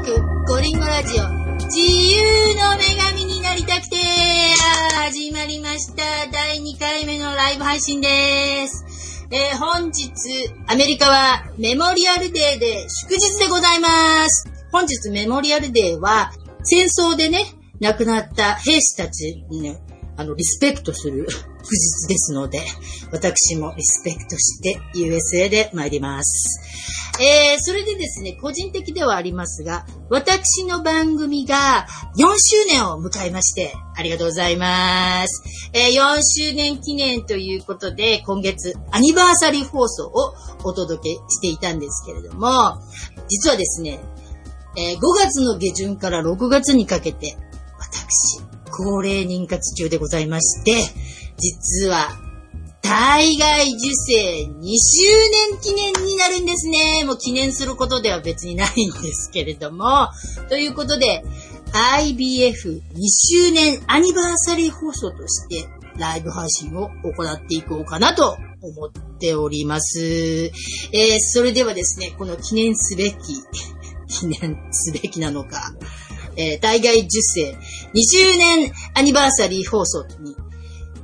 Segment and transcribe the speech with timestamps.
[0.00, 1.28] ーク、ゴリンゴラジオ、
[1.66, 2.80] 自由の女
[3.12, 3.96] 神になりたくて、
[4.94, 6.02] 始まりました。
[6.32, 9.26] 第2回目のライブ配信です。
[9.30, 10.10] えー、本日、
[10.66, 14.48] アメリカはメモリアルデーで祝日でございます。
[14.72, 16.32] 本日メモリアルデーは、
[16.62, 17.44] 戦争でね、
[17.80, 19.82] 亡くなった兵士たちにね、
[20.16, 21.26] あの、リスペクトする
[21.62, 22.60] 不日ですので、
[23.12, 26.60] 私もリスペクトして USA で参ります。
[27.20, 35.42] えー、それでですね、個人的ではありますが、私の番組が4周年を迎えまして、ありがとうございます。
[35.74, 40.34] えー、4周年記念ということで、今月アニバーサリー放送を
[40.64, 42.80] お届けしていたんですけれども、
[43.28, 44.00] 実はですね、
[44.76, 47.36] えー、5月の下旬から6月にかけて、
[47.78, 48.40] 私、
[48.70, 51.09] 高齢妊活中でございまして、
[51.40, 52.18] 実は、
[52.82, 57.04] 体外受精2周年記念になるんですね。
[57.04, 60.08] もう記念することでは別にないんですけれども。
[60.48, 61.22] ということで、
[61.72, 70.00] IBF2 周年アニバーサリー放送としてライブ配信を行っていこうかなと思っております。
[70.02, 73.14] えー、それではですね、この記念すべき、
[74.08, 75.74] 記念すべきなのか、
[76.36, 77.56] えー、体外受精
[77.94, 80.34] 2周年アニバーサリー放送に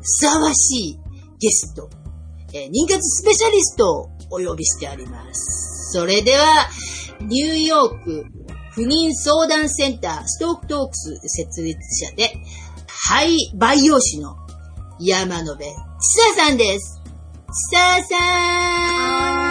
[0.07, 0.99] ふさわしい
[1.41, 1.91] ゲスト、
[2.55, 5.91] えー、妊活スペシャリストをお呼びしてあります。
[5.93, 6.69] それでは、
[7.23, 8.25] ニューヨーク
[8.71, 12.31] 不妊相談センター Stork Talks 設立者で、
[12.87, 14.37] 胚培養士の
[15.01, 15.75] 山野辺千
[16.37, 17.03] 佐さんです。
[17.73, 19.46] ちささー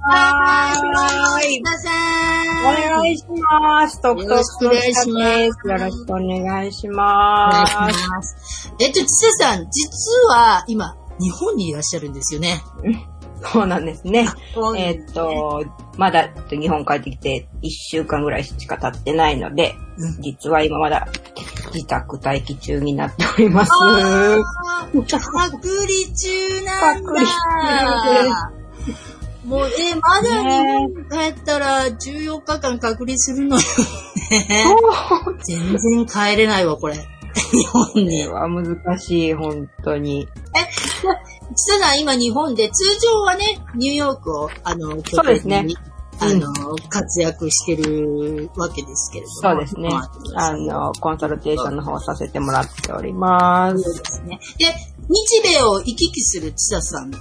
[0.00, 1.62] はーい。
[1.64, 4.00] ささーお願いします。
[4.00, 5.08] トクトクトです。
[5.08, 7.72] よろしくお願いします。
[7.72, 8.72] お願いします。
[8.80, 12.62] えっと、ちささん、実は今、日本にいらっしゃるんですよね。
[13.42, 14.26] そうなんですね。
[14.76, 15.64] えっと、
[15.96, 21.08] まだ日本帰ってきて1週間ぐらいしか経ってないので、うん、実は今まだ
[21.72, 23.70] 自宅待機中になっております。
[23.70, 27.10] 隔離中なんだ。
[27.10, 28.57] 隔離中
[29.48, 33.62] もう、え、まだ日本帰ったら14日間隔離するのよ
[34.30, 34.64] ね。
[35.42, 36.94] 全然帰れないわ、これ。
[36.94, 38.26] 日本に。
[38.26, 40.20] は難しい、本当に。
[40.20, 40.26] え、
[41.54, 43.44] 実は今日本で、通常はね、
[43.74, 45.66] ニューヨークを、あの、そうですね。
[46.20, 49.40] あの、うん、活躍してるわけですけれども。
[49.40, 49.88] そうですね。
[50.36, 53.82] あの、コンサルテーションの方させてもらっております。
[53.82, 54.40] そうですね。
[54.58, 54.66] で、
[55.08, 57.12] 日米を行き来する千田さん。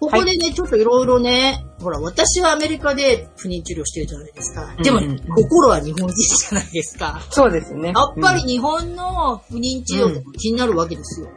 [0.00, 4.74] ここでね、はい、ちょっといろいろね、ほら、私はアメリカで不妊治療してるじゃないですか。
[4.82, 7.20] でも、ね、心は日本人じゃないですか。
[7.30, 7.88] そうですね。
[7.88, 11.28] やっぱり日本の不妊治療とか気になるわけですよ。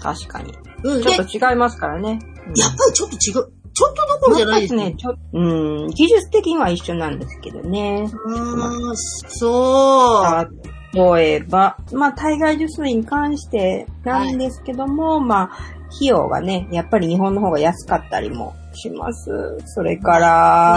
[0.00, 0.54] 確かに。
[0.84, 2.20] うん、ちょっと違いますからね。
[2.56, 3.52] やっぱりちょっと違う。
[3.78, 4.94] ちょっとどころじゃないですね。
[4.96, 8.10] ちょうん、技術的には一緒なんですけどね。
[8.24, 10.48] うん、そう。
[10.94, 19.58] 例えば、まあ、体外受精に関してなんですけども、はい、まあ、費用がね、やっぱり日本の方が安かったりもします。
[19.66, 20.30] それから、や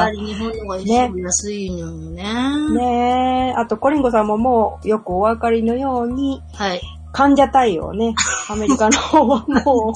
[0.06, 2.24] はり日本の方が安いのよね。
[2.74, 6.82] ねあと、コリンゴさんももうよくお分かりのように、はい。
[7.14, 8.16] 患者対応ね、
[8.50, 9.94] アメリカの方はもう本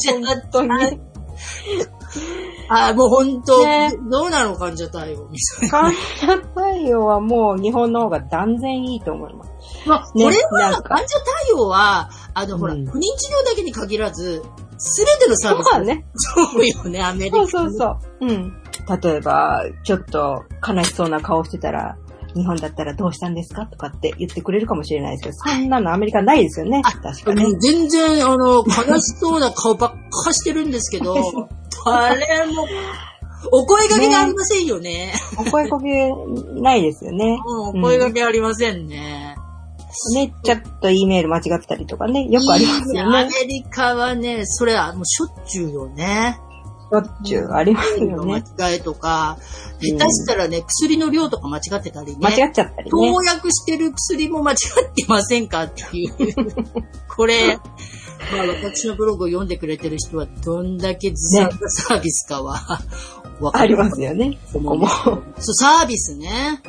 [0.52, 0.70] 当に、
[2.70, 5.92] あ、もう本当、ね、どうなの患者対応みたいな。
[5.92, 9.52] 患者対応はもう日本の方が断然いいと思います。
[9.88, 14.44] まあ、ね、これは、患者対応は、あの、ほら、不妊治療だけに限らず、
[14.78, 15.70] すべてのサービス。
[15.72, 16.06] そうね。
[16.14, 17.38] そうよね、アメリカ。
[17.38, 17.86] そうそうそ
[18.22, 18.28] う。
[18.28, 18.54] うん。
[19.02, 21.98] 例えば、ちょっと悲しそうな顔してたら、
[22.36, 26.82] 日本だったらどうしたんですかとかって言ってくれるかもしれないですけど、そんなのアメリカないですよね。
[26.84, 27.60] 確かに。
[27.60, 31.16] 全然、あの、悲しそうな顔ばっかしてるんですけど、
[31.86, 32.68] あれも、
[33.52, 34.90] お声掛けがありませんよね。
[34.90, 36.12] ねお声掛け
[36.62, 37.40] ないですよね。
[37.46, 39.25] うん、お声掛けありませんね。
[40.14, 43.20] ね、ちょっと E メール間違ってたりとかね、よくありますよね。
[43.20, 46.40] アメリカはね、それはもうしょっちゅうよね。
[46.92, 48.44] しょっちゅうありますよね。
[48.58, 49.38] 間違いとか、
[49.80, 52.18] 下手したらね、薬の量とか間違ってたりね。
[52.22, 52.92] 間違っちゃったりね。
[52.92, 54.58] 投薬してる薬も間違っ
[54.94, 56.14] てませんかっていう。
[57.08, 57.62] これ、ま
[58.44, 62.80] あ私のブログを読んでくれてる人はどんだけ自産サービスかは、
[63.40, 64.38] わ、かりますよね。
[64.52, 64.88] そこも。
[64.88, 66.62] そう、サービスね。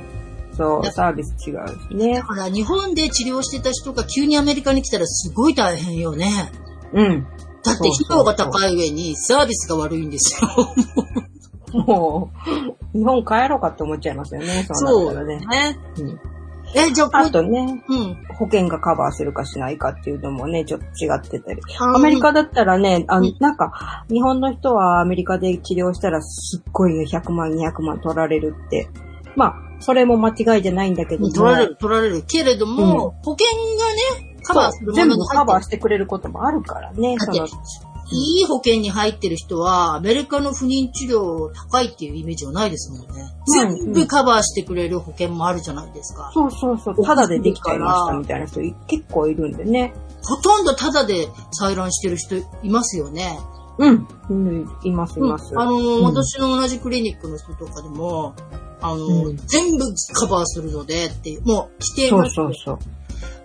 [0.57, 2.15] そう、サービス違うね。
[2.15, 6.51] だから日本で治療してた人が急にアメリカに来たらすごい大変よね。
[6.93, 7.27] うん。
[7.63, 10.49] だって費用が高い上にサービスが悪いんですよ。
[11.87, 12.31] も
[12.95, 14.67] う、日本帰ろうかって思っちゃいますよね。
[14.73, 15.39] そうだね。
[15.39, 15.79] ね。
[15.99, 16.21] うん
[16.75, 21.63] え、じゃあ、あとね、うん、保険がカバーするかしないかっていうのもね、ちょっと違ってたり。
[21.79, 28.89] アメリカだったらね、あの、なんか、日本の人はアメリカで治療したらすっごい100万、200万取られるって。
[29.37, 31.33] まあ、それも間違いじゃないんだけども。
[31.33, 32.23] 取られる、取られる。
[32.27, 33.47] けれども、保険
[33.79, 35.19] がね、カバーするも全部。
[35.27, 37.17] カバーしてくれることもあるからね。
[37.17, 37.39] だって
[38.13, 43.23] いい保険に入ってる人は、アメリカの不妊治療高いっていうイメージはないですもんね。
[43.23, 46.31] うん全部カバーしてくれる保険もあるじゃないですか。
[46.35, 47.05] そうそうそう。
[47.05, 49.95] ただでできちゃいましたみたいな人い結構いるんでね。
[50.25, 51.29] ほとんどタダで
[51.61, 53.39] 採卵してる人いますよね。
[53.79, 54.09] うん。
[54.31, 55.53] うん、いますいます。
[55.57, 58.35] あの、ん私の同じクリニックの人とかでも、
[58.81, 59.85] あの、うん全部
[60.15, 62.79] カバーするのでっていう、もう規定そうがそうそう。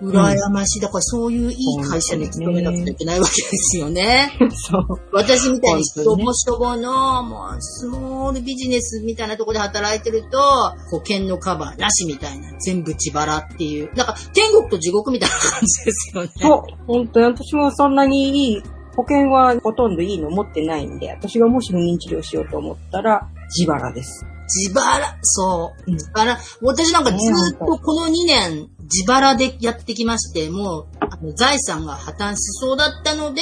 [0.02, 0.82] 羨ましい。
[0.82, 4.32] だからそういういい会社に勤めなくちゃいけないわけですよね。
[4.70, 5.00] そう。
[5.14, 10.40] 私みたいにしぼしょぼの、もう、スモールビジネスみたいなところで働いてると、
[10.90, 13.94] 保険のカバーなしみたいな、全部自腹っていう。
[13.96, 16.32] なんか、天国と地獄みたいな感じですよね。
[16.36, 16.62] そう。
[16.88, 18.64] 本当に私もそんなにいい、
[18.96, 23.28] 保険はほとんどいいの持ってないんで、私がもし不妊治療しようと思ったら、
[23.58, 24.26] 自腹です。
[24.66, 25.92] 自腹、そう。
[25.92, 26.38] うん自腹。
[26.62, 27.18] 私なんかず
[27.56, 33.42] っとこの2年、自腹でやってきまして、もう、あの財産が破綻しそうだったので、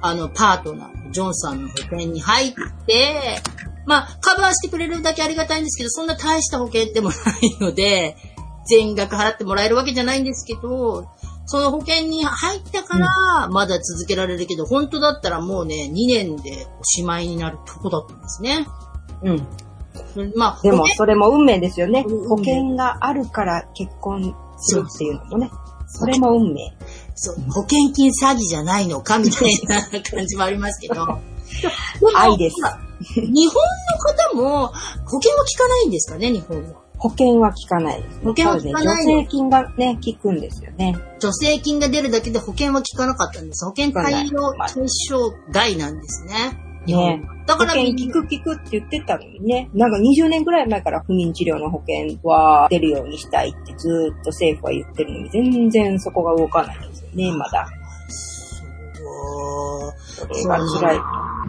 [0.00, 2.52] あの、パートナー、ジョンさんの保険に入っ
[2.86, 3.42] て、
[3.86, 8.16] まあ、カバーしてくれるだけありがたいんですけど、そんな大した保険でもないので、
[8.66, 11.06] 全額払ってもらえるわけじゃないんですけど、
[11.46, 18.66] その保険に入ったから、まだ続けられるけど、本当だったらもうね、2年でおしまいになるとこだったんですね。
[19.22, 19.46] うん。
[20.36, 22.04] まあ、でもそれも運命ですよね。
[22.06, 25.50] うん保険があるから結婚するっていうのもね。
[25.86, 26.60] それも運命。
[27.14, 31.06] そう、保険金詐欺じゃないのかみたいな感じもありますけど。
[32.16, 32.56] 愛です
[33.14, 33.54] 日本
[33.92, 36.83] の方も保険は効かないんですかね、日本は。
[37.04, 38.24] 保険は効かないです、ね。
[38.24, 40.96] 保険は効かないね助成金がね、効くんですよね。
[41.18, 43.66] 助成金が出るだけで保険は効かなかったんです。
[43.66, 46.58] 保険対応対象外なんですね。
[46.86, 49.68] ねだから、保険効く効くって言ってたのにね。
[49.74, 57.68] なんか20年ぐらい前から不妊治療の保険は出るようにしたいってずーっと政府は言ってるのに、全然そこが動かないんですよね、まだ。
[60.06, 61.00] それが辛い。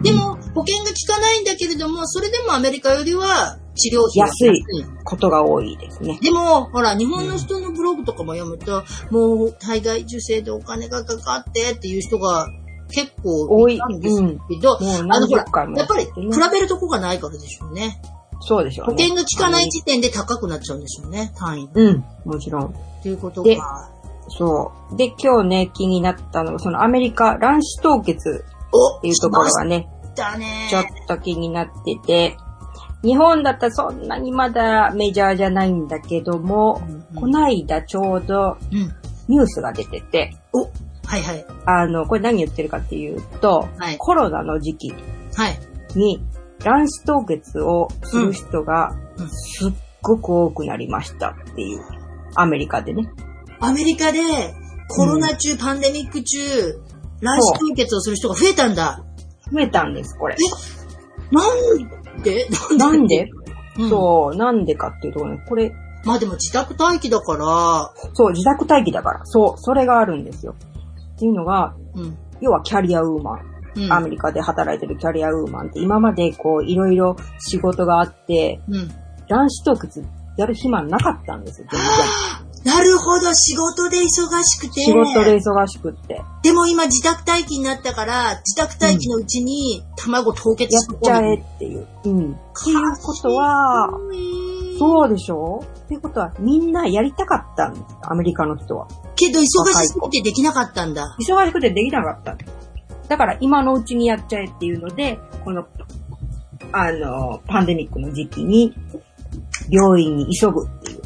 [0.02, 4.64] でも、保険が効かないんだけれども、それでもアメリカよりは治療費が安い
[5.04, 6.18] ことが多いですね。
[6.20, 12.48] でも、ほら、日本の人のブログとかも読むと、もう、体外受精でお金がかかってっていう人が
[12.90, 14.16] 結構多いたんです
[14.48, 15.44] けど、もうあの、何ほら
[15.76, 18.00] やっぱりね比べるとこがないからでしょうね。
[18.40, 18.92] そうでしょうね。
[18.94, 21.66] 保険が効かない時点で高くなっちゃうんでしょうね、単位。
[21.66, 22.74] っうん、もちろん。
[23.02, 23.90] ていうことでが。
[24.28, 24.96] そう。
[24.96, 30.66] で、今日ね、気になったのが、そのアメリカ卵子凍結おっていうところがね、だね。
[30.70, 32.36] ちょっと気になってて、
[33.02, 38.92] 日本だったらそんなにまだメジャーじゃないんだけども、うんうんこないだちょうどうん。
[39.28, 40.64] ニュースが出てて、お
[41.06, 41.46] はいはい。
[41.64, 44.94] あの、これ何言ってるかっていうと、はいコロナの時期
[45.34, 45.58] はい。
[45.98, 46.20] に
[46.58, 49.72] 卵子凍結をする人がうんうんすっ
[50.02, 51.80] ごく多くなりましたっていう、
[52.34, 53.08] アメリカでね。
[53.60, 54.20] アメリカで
[54.88, 56.38] コロナ中、パンデミック中、
[57.20, 59.02] 卵子凍結をする人が増えたんだ。
[59.52, 60.36] 増えたんです、これ。
[61.30, 62.46] なんで
[62.78, 63.28] なんで、
[63.78, 65.72] うんそう、なんでかっていうとね、これ、
[66.04, 69.20] まあでも自宅待機だから、そう、自宅待機だから。
[69.24, 70.54] そう、それがあるんですよ。
[71.16, 72.16] っていうのが、うん。
[72.40, 73.40] 要はキャリアウーマン。
[73.76, 73.92] うん。
[73.92, 78.90] アメリカで働いてるキャリアウーマンって今までこういろいろ仕事があって、うん。
[79.28, 80.04] 卵子凍結
[80.36, 81.80] やる暇なかったんですよ、全
[82.66, 84.84] なるほど、仕事で忙しくて。
[84.84, 84.86] 然。
[84.86, 86.20] 仕事で忙しくって。
[86.42, 91.86] でも今自宅待機になったから、自宅待機のうちに卵凍結やしっちゃえっていう。
[92.04, 92.32] うん。
[92.32, 94.78] っていうことは、う。
[94.78, 95.64] そうでしょ？
[95.84, 98.88] っていうことはみんなやりたかったんです、アメリカの人は。
[99.14, 99.46] けど忙し
[99.86, 101.16] すぎてできなかったんだ。
[101.20, 102.36] 忙しくてできなかった。
[103.08, 105.64] だから今のうちにやっちゃえっていうので、この、
[106.72, 108.74] あの、パンデミックの時期に、
[109.70, 111.02] 病院に急ぐっていう。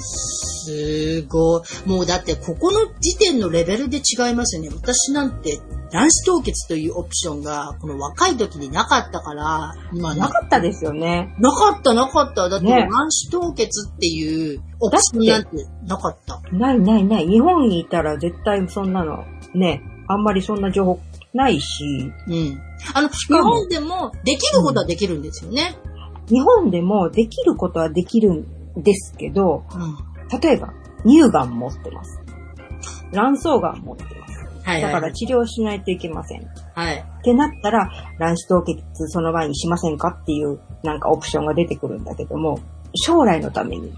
[0.00, 1.62] すごい。
[1.86, 4.68] もうだってここの時点のレベルで違いますよね。
[4.74, 11.34] 私なんて卵子凍結というオプションがこの若い時になかったから、今なかったですよね。
[11.38, 12.48] なかったなかった。
[12.48, 16.40] だってね卵子凍結っていうオプションなんてなかった。
[16.52, 17.26] ないないない。
[17.26, 21.00] 日本にいたら絶対そんなの、ね、あんまりそんな情報
[21.34, 21.84] ないし、
[22.26, 22.60] うん。
[22.94, 25.76] あの、日本でもできることはできるんですよね。
[26.28, 30.40] 日本でもできることはできるんですけど、うん。
[30.40, 30.72] 例えば、
[31.04, 32.20] 乳がん持ってます。
[33.12, 34.38] 卵巣がん持ってます。
[34.62, 34.92] はいはい。
[34.92, 36.42] だから治療しないといけません。
[36.42, 37.04] っはい。
[37.24, 42.58] てなったら、卵子凍結その前にしませんかっていう、なんかオプションが出てくるんだけども、
[42.94, 43.92] 将来のために、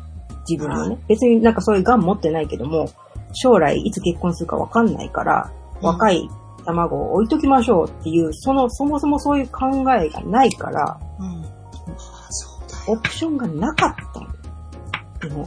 [0.49, 2.89] 自分のね、別になんかそういうがん持ってないけども、
[3.33, 6.29] 将来いつ結婚するかわかんないから、うん若い
[6.65, 11.45] 卵を置いときましょうっていう、その、そもそもそういう考えがないから、うん。
[12.95, 14.27] オプションがなかったの。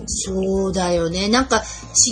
[0.05, 1.27] そうだよね。
[1.29, 1.63] なんか、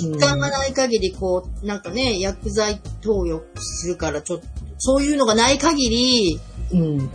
[0.01, 4.45] 疾患がない限り、こう、なんかね、薬剤投与するから、ちょっと、
[4.77, 6.39] そういうのがない限り、
[6.73, 7.09] うん。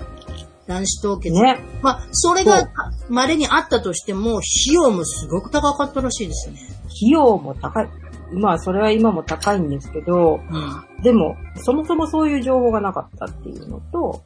[0.67, 1.43] 卵子凍結。
[1.43, 1.61] ね。
[1.83, 2.69] まあ、それが
[3.09, 4.43] 稀にあったとしても、費
[4.75, 6.59] 用もすごく高かったらしいですね。
[6.85, 7.89] 費用も高い。
[8.33, 14.23] まあ、それは今も高いんですけど、うん、でも、そもそもそういう情報がなかったっていうのと、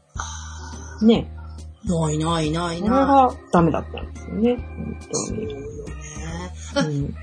[1.03, 1.31] ね。
[1.85, 2.79] ないないないない。
[2.79, 4.57] それがダメだったんですよね。
[4.57, 5.51] 本当に。
[6.55, 6.99] そうよね。
[6.99, 7.15] うん、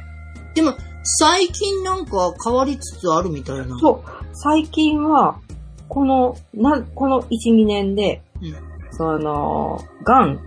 [0.54, 0.74] でも、
[1.04, 3.78] 最近なんか変わりつつあるみたいな。
[3.80, 4.10] そう。
[4.34, 5.40] 最近は、
[5.88, 8.56] この、な、この1、2年で、うん、
[8.92, 10.40] その、癌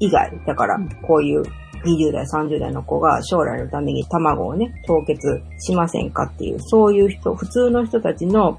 [0.00, 1.42] 以外、だから、こういう
[1.84, 8.56] 20代、30代の子が将来のために卵をね、凍結しませんかっていう、そういう人、普通の人たちの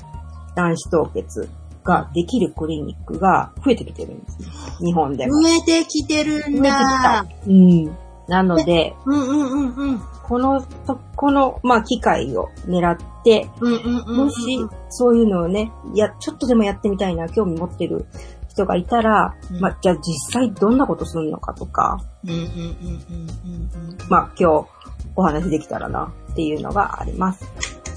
[0.55, 1.49] 卵子凍結
[1.83, 4.37] ができるクリニックが増えてきてるんです
[4.83, 5.41] 日本でも。
[5.41, 7.25] 増えてきてるんだ。
[7.47, 7.97] うん。
[8.27, 10.01] なので、うんうんうんうん。
[10.23, 10.63] この、
[11.15, 13.49] この、まあ、機会を狙って、
[14.07, 14.59] もし、
[14.89, 18.05] そういうのをね、や、ちょっとでもやってみたいな、興味持ってる
[18.47, 21.99] 人がいたら、うん、まあ、じゃあ実際どんなことするのかとか、
[24.09, 24.67] まあ、今日
[25.15, 27.45] お話できたらなっていうのがあります。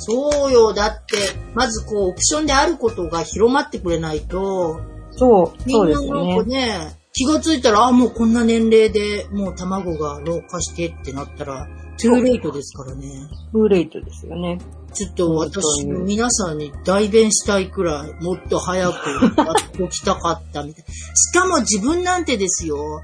[0.04, 0.72] そうよ。
[0.72, 1.16] だって、
[1.54, 4.80] まずこう、オプションであることが広まってくれないと、
[5.12, 6.42] そう、そうですね。
[6.44, 11.68] ね、気がついたら、あ、もうこんな年齢でもう卵が老化してってなったら、
[12.00, 13.08] トゥーレイトですからね。
[13.52, 14.58] トゥーレイトですよね。
[14.92, 18.92] ちょっと私、皆さんに代弁したいくらい、もっと早く
[19.38, 20.84] やっきたかったみたい。
[21.14, 23.00] しかも自分なんてですよ、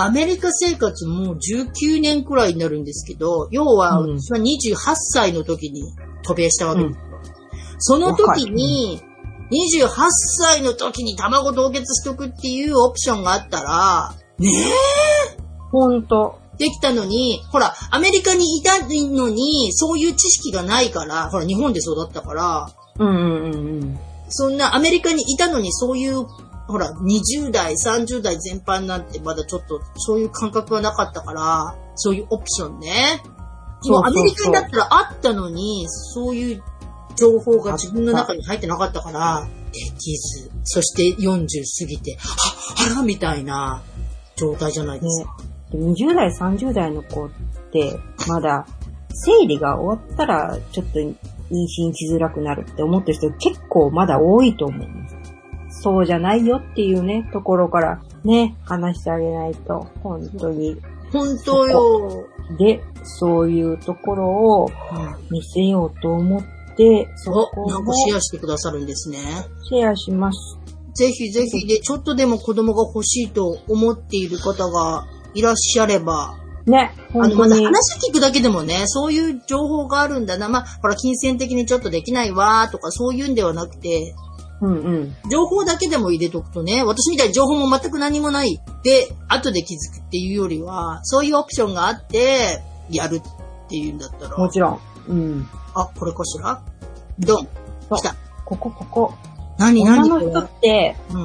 [0.00, 5.82] アメリカ生活もう19年くらいになるんですけど、要は、私は28歳の時に
[6.22, 6.96] 渡米したわけですよ。
[6.96, 9.00] うん、その時に、
[9.50, 9.88] 28
[10.38, 14.48] 歳の時に卵凍結しとくっていうオプションがあったら、ね
[15.36, 16.38] えほんと。
[16.58, 23.98] できたのに、ほら、アメリカにいたのに、そういう知識がないから、ほら、日本で育ったから、うんうんうん。
[24.28, 26.26] そんなアメリカにいたのに、そういう、
[26.68, 33.22] ほら、20代、30代全般なんてまだちょっと、そういう感覚がなかったから、そういうオプションね。
[33.84, 36.62] もうアメリカにだったらあったのに、そういう
[37.16, 41.46] 情報が自分の中に入ってなかったから、できず、そして40
[41.80, 43.82] 過ぎて、あ、あら、みたいな
[44.36, 45.36] 状態じゃないですか。
[45.38, 47.30] ね20代、30代の子っ
[47.72, 48.66] て、まだ、
[49.10, 51.14] 生理が終わったら、ちょっと妊
[51.50, 55.17] 娠しづらくなるって思ってる人結構まだ多いと思います。
[55.80, 60.76] そうじゃないよっていうね、ところからね、話してあげないと、本当に。
[61.12, 62.26] 本当よ。
[62.58, 64.70] で、そういうところを
[65.30, 66.42] 見せようと思っ
[66.76, 69.18] て、そこなんかシェアしてくださるんですね。
[69.68, 70.58] シェアします。
[70.94, 76.34] ぜひぜひで、ちょっとでも子供が欲しいと思っている方がいらっしゃれば、
[76.66, 76.92] ね。
[77.14, 80.48] あの、まだ話聞くだけでもね、そういう情報があるんだな。
[80.48, 84.14] まあ、ほら、金銭的にちょっとできないわとか、そういうんではなくて、
[84.60, 85.16] うんうん。
[85.30, 94.36] 情報だけでも入れとくとね、私みたいに情報も全く何もないで、後で気づくっていうよりは、そういうオプションがあって、やるっていうんだったら。
[94.36, 94.80] もちろん。
[95.08, 95.48] うん。
[95.74, 96.60] あ、これかしら？
[97.18, 97.46] ドン。
[97.96, 98.14] 来た。
[98.44, 99.14] ここ、ここ。
[99.58, 100.10] 何、何？
[100.10, 101.18] 女の人って、う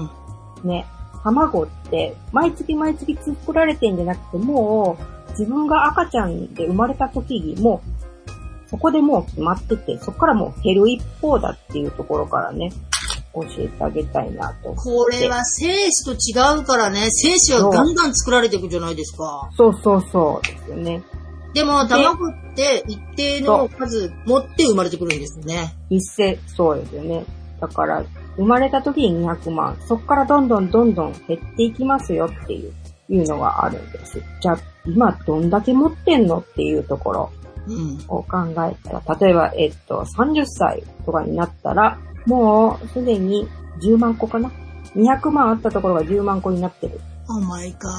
[0.65, 0.69] ん。
[0.69, 0.85] ね、
[1.23, 4.97] 卵って、毎月毎月作られてんじゃなくて、も
[5.27, 7.81] う、自分が赤ちゃんで生まれた時に、も
[8.67, 12.71] う、そこでもう決まってて、そこからもう減る一方だっていうところからね、
[13.33, 14.73] 教えてあげたいなと。
[14.73, 19.49] これは精子と違うからね、精子はガンガン作られていくじゃないですか。
[19.57, 21.03] そうそうそうですよね。
[21.53, 25.75] でも、卵って一定の数持って生まれてくるんですよね。
[25.89, 27.25] 一斉、そうですよね。
[27.59, 28.03] だから、
[28.35, 32.73] 生まれた時に200万、そこからどんどんどんどん減っていきますよっていう、
[33.09, 34.19] いうのがあるんです。
[34.41, 37.31] じゃあ、今どんだけ持ってんのっていうところ
[38.07, 43.47] を考えたら、例えば、えっと、30歳とかになったら、もうすでに
[43.81, 44.51] 10万個かな
[44.95, 46.99] ?200 万あったところが10万個になってる。
[47.29, 47.89] お前か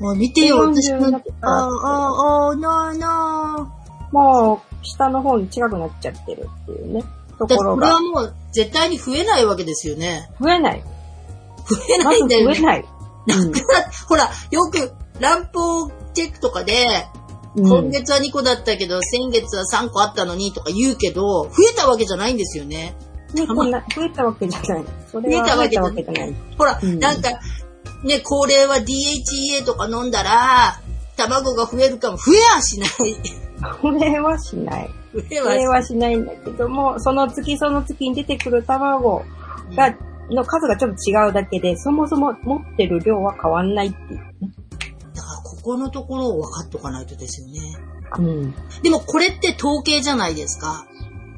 [0.00, 1.06] もう見てよ、私の。
[1.06, 3.84] ああ、ああ、なあなあ。
[4.12, 7.04] もう、下の方に近くなっちゃってるっていうね。
[7.38, 7.96] ところが。
[7.96, 10.30] これはもう絶対に増えないわけですよね。
[10.40, 10.82] 増えない。
[10.82, 12.54] 増えないんだよね。
[12.54, 12.84] 増えない。
[13.26, 13.52] なくな、
[14.08, 16.84] ほら、よく乱暴チェックとかで、
[17.56, 22.96] 今月は2個だったけど、先月は3個あったのにとか言うけど、増えたわけじゃないんですよね。
[23.34, 24.84] ね、こんな、増えたわけじゃない。
[25.10, 26.34] それは増えたわけじゃない。
[26.56, 27.30] ほら、うん、なんか、
[28.04, 30.80] ね、高齢は DHEA とか飲んだら、
[31.16, 32.90] 卵が増えるかも、増えはしない。
[33.82, 34.90] 増えはしない。
[35.14, 39.24] 増えはしないんだけども、その月その月に出てくる卵
[39.76, 39.94] が、
[40.30, 44.32] の数がちょっと違うだけで、そもそも持ってる量は変わんないっていうね。
[45.14, 47.60] だからここのところを分かっとかないとですよね。
[48.18, 48.54] うん。
[48.82, 50.86] でもこれって統計じゃないですか。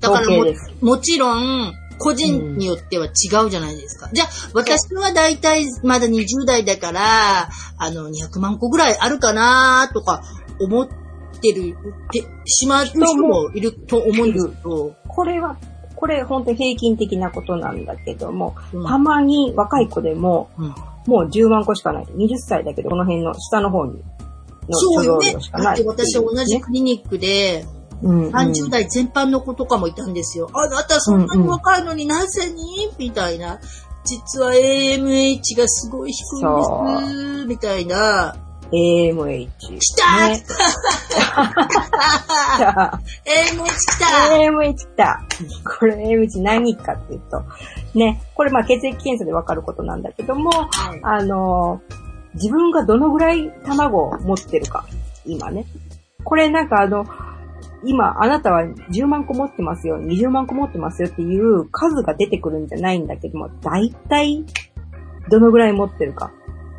[0.00, 0.44] だからも
[0.80, 4.08] もちろん、個人によっては違うじゃないですか。
[4.12, 7.48] じゃあ、私はだいたいまだ20代だから、
[7.78, 10.22] あの、200万個ぐらいあるかなとか
[10.60, 10.88] 思っ
[11.40, 11.76] てる、
[12.08, 15.56] ってしまう人もいると思うんですけど、これは、
[15.94, 18.86] これ本当に平均的なことなんだけども、うん。
[18.86, 20.74] たまに若い子でも、うん。
[21.06, 22.04] もう10万個しかない。
[22.04, 24.02] 20歳だけど、この辺の下の方に、
[24.68, 27.64] のそうよねだって私同じクリニックで、
[28.02, 30.50] うんうん30代全般の子とかもいたんですよ。
[30.52, 32.90] あなたそんなに若いのになぜに？
[32.98, 33.58] みたいな。
[34.04, 37.46] 実は AMH がすごい低いんです。
[37.46, 38.36] みたいな。
[38.72, 39.48] AMH。
[39.58, 40.46] 来た、ね来
[42.58, 45.24] た !AMH 来た AMH 来た。
[45.78, 47.42] これ AMH 何かっていうと、
[47.98, 51.80] ね、これまあ血液検査でわかることなんだけども、はいあの、
[52.34, 54.86] 自分がどのぐらい卵を持ってるか、
[55.24, 55.66] 今ね。
[56.24, 57.06] これなんかあの、
[57.86, 64.44] 今あなたは10万個持ってますよ、20万個持ってますよっていう数が出てくるんじゃないんだけども、大体
[65.30, 66.32] どのぐらい持ってるか。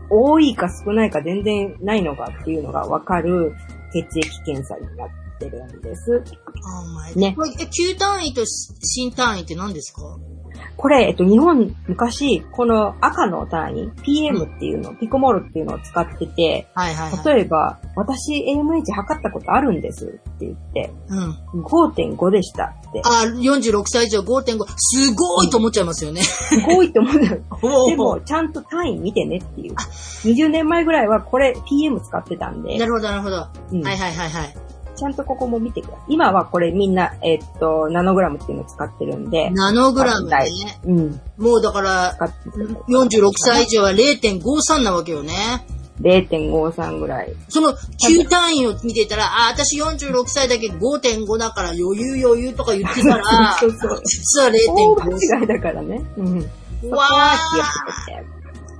[0.09, 3.53] 多いか少ないか全然ないのかっていうのがわかる
[3.91, 6.23] 血液検査になってるんです。
[6.65, 10.01] あお前ねえ旧単位と新単位って何ですか？
[10.77, 17.35] これ、えっと、日本、昔、この赤の単位、PM っていうの、ピコモールっていうのを使ってて、はいはいはい。
[17.35, 20.93] 例えば、私 AMH 測ったことあるんですって言って、
[21.53, 21.63] うん。
[21.63, 23.01] 5.5でしたって。
[23.03, 24.65] あ、46歳以上5.5。
[24.77, 26.21] すごいと思っちゃいますよね。
[26.21, 27.41] すごいと思うんだよ。
[27.61, 29.73] おーでも、ちゃんと単位見てねっていう。
[29.73, 33.47] 20年前ぐらいはこれ PM 使ってたんでな、るほどなるほど。
[33.71, 34.55] うんはいはいはいはい。
[34.97, 36.13] ちゃんとここも見てください。
[36.13, 40.47] 今はこれみんな、えっと、ナノグラムっていうのを使ってるんで、ナノグラムね。
[40.85, 45.33] うん、もうだから、使ってください46歳以上は0.53なわけよね。
[46.01, 47.33] 0.53ぐらい。
[47.49, 47.73] その
[48.07, 55.41] 旧単位を見てたら、あ、私46歳だけど5.5だから余裕余裕とか言ってたら、そうそう実は大間0.5。
[55.41, 56.03] 違いだからね。
[56.17, 56.89] うん。
[56.91, 58.37] わは気をつーけて。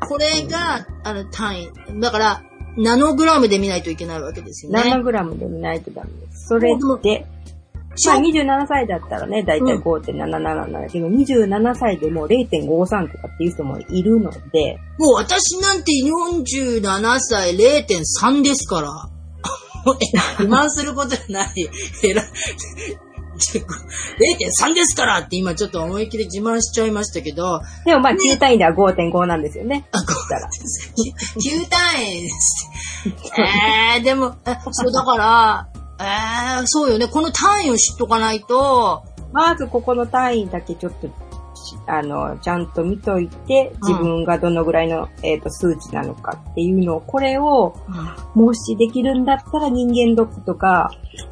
[0.08, 1.72] これが、あの、単位。
[2.00, 2.44] だから、
[2.78, 4.82] ナノグラムで見ないといけないわけですよね。
[4.82, 6.48] 7グラムで見ないとダメです。
[6.48, 7.26] それで、
[8.06, 18.92] まあ27歳だったらね、だいたい5.77なんだけど、27歳でもう0.53とかっていう人もいるので、もう私なんて47歳0.3ですから。
[20.38, 21.52] 自慢することじゃない。
[22.04, 22.22] えら
[23.38, 29.88] 0.3ですからって今ちょっと思いっきり自慢しちゃいましたけど、でもまあ9単位では5.5なんですよね。
[29.92, 30.50] あ、ごしたら。
[30.50, 32.70] 9単位です。
[33.38, 35.68] えー、でも、えそうだから、
[36.00, 37.08] えー、そうよね。
[37.08, 41.10] この単位を知っとかないと、まずここの単位だけちょっと、
[41.88, 47.76] あの、ちゃんと見といて、自分がどのぐらいの、えっ、と、数値なのかっていうのを、これを、
[48.36, 50.90] もしできるんだったら人間ドックとか、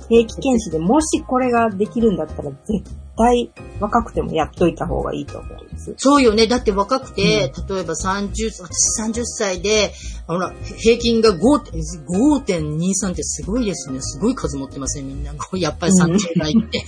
[0.09, 2.83] 定期検診でもしこれができるんだったら絶
[3.17, 5.93] 対若くてもやっといた方がいいと思うんです。
[5.97, 6.47] そうよね。
[6.47, 9.93] だって若くて、例えば30、私30歳で、
[10.27, 13.99] ほら、平均が5 5.23ってすごいですね。
[14.01, 15.33] すごい数持ってません、みんな。
[15.57, 16.83] やっぱり30代って。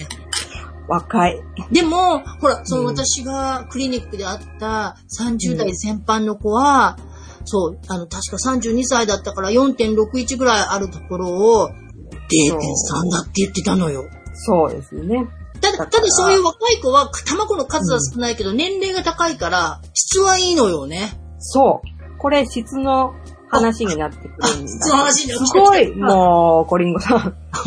[0.87, 1.41] 若い。
[1.71, 6.97] でも、ほら、そのうん私がクリニックで会った30代全般の子は、
[7.45, 14.05] そう、あの、確か32歳だったから4.61ぐらいあるところを、0.3だって言ってたのよ。
[14.33, 15.27] そうですよね。
[15.61, 21.19] ただ、ただそういう若い子は卵の数は少ないけど、年齢が高いから質はいいのよね。
[21.39, 22.17] そう。
[22.17, 23.13] これ質の
[23.49, 24.45] 話になってくるんだ。
[24.47, 27.19] あ質の話になってすごい、もう、コリンゴさん。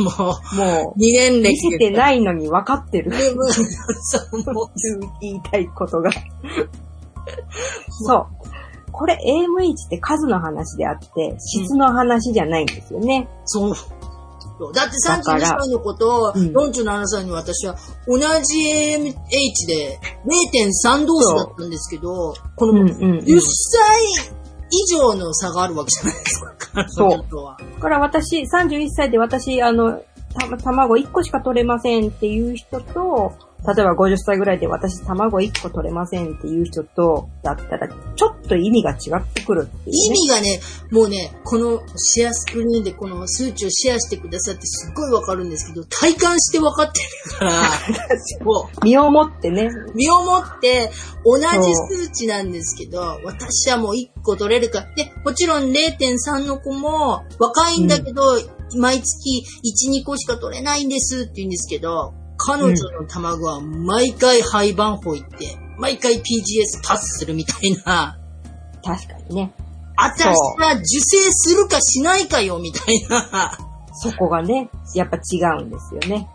[0.02, 0.10] も
[0.52, 3.12] う、も2年う、見歴せてないのに分かってる。
[3.12, 4.40] そう
[5.20, 6.10] 言いたいことが。
[7.90, 8.26] そう。
[8.92, 13.28] これ AMH って数の話であって、質の話じゃないんですよね。
[13.44, 13.74] そう。
[14.74, 19.12] だって32だから歳の子とうん47歳の私は同じ AMH
[19.66, 19.98] で
[20.84, 24.39] 0.3同士だったんですけど、このうんうんうん10歳
[24.70, 27.11] 以上の差があるわけじゃないですか、そう。
[27.74, 30.02] だから私、31歳で私、あの、
[30.35, 33.33] た卵1個しか取れませんっていう人と、
[33.66, 39.92] 例えば50歳ぐらいで私卵1個取れませんっていう人と、だったら、ちょっと意味が違ってくるっていう、ね。
[40.07, 47.62] 意味がね、もうね、このシェアスクリーンでこの数値をシェアしてくださってすっごいわかるんですけど、体感してわかってるから、
[48.44, 50.90] もう身をもってね、身をもって
[51.25, 54.87] 同じ数値なんですけど、私はもう1個取れるか。
[54.96, 58.23] で、もちろん0.3の子も若いんだけど、
[58.77, 62.14] 毎月1、2個しか取れないんですって言うんですけど、
[62.46, 66.22] 彼女の卵は毎回廃盤法行って、毎回 PGS
[66.83, 68.18] パスするみたいな、
[68.83, 69.53] 確かにね。
[69.96, 73.59] 私は受精するかしないかよ、みたいな。
[73.92, 76.29] そこがね、やっぱ違うんですよね。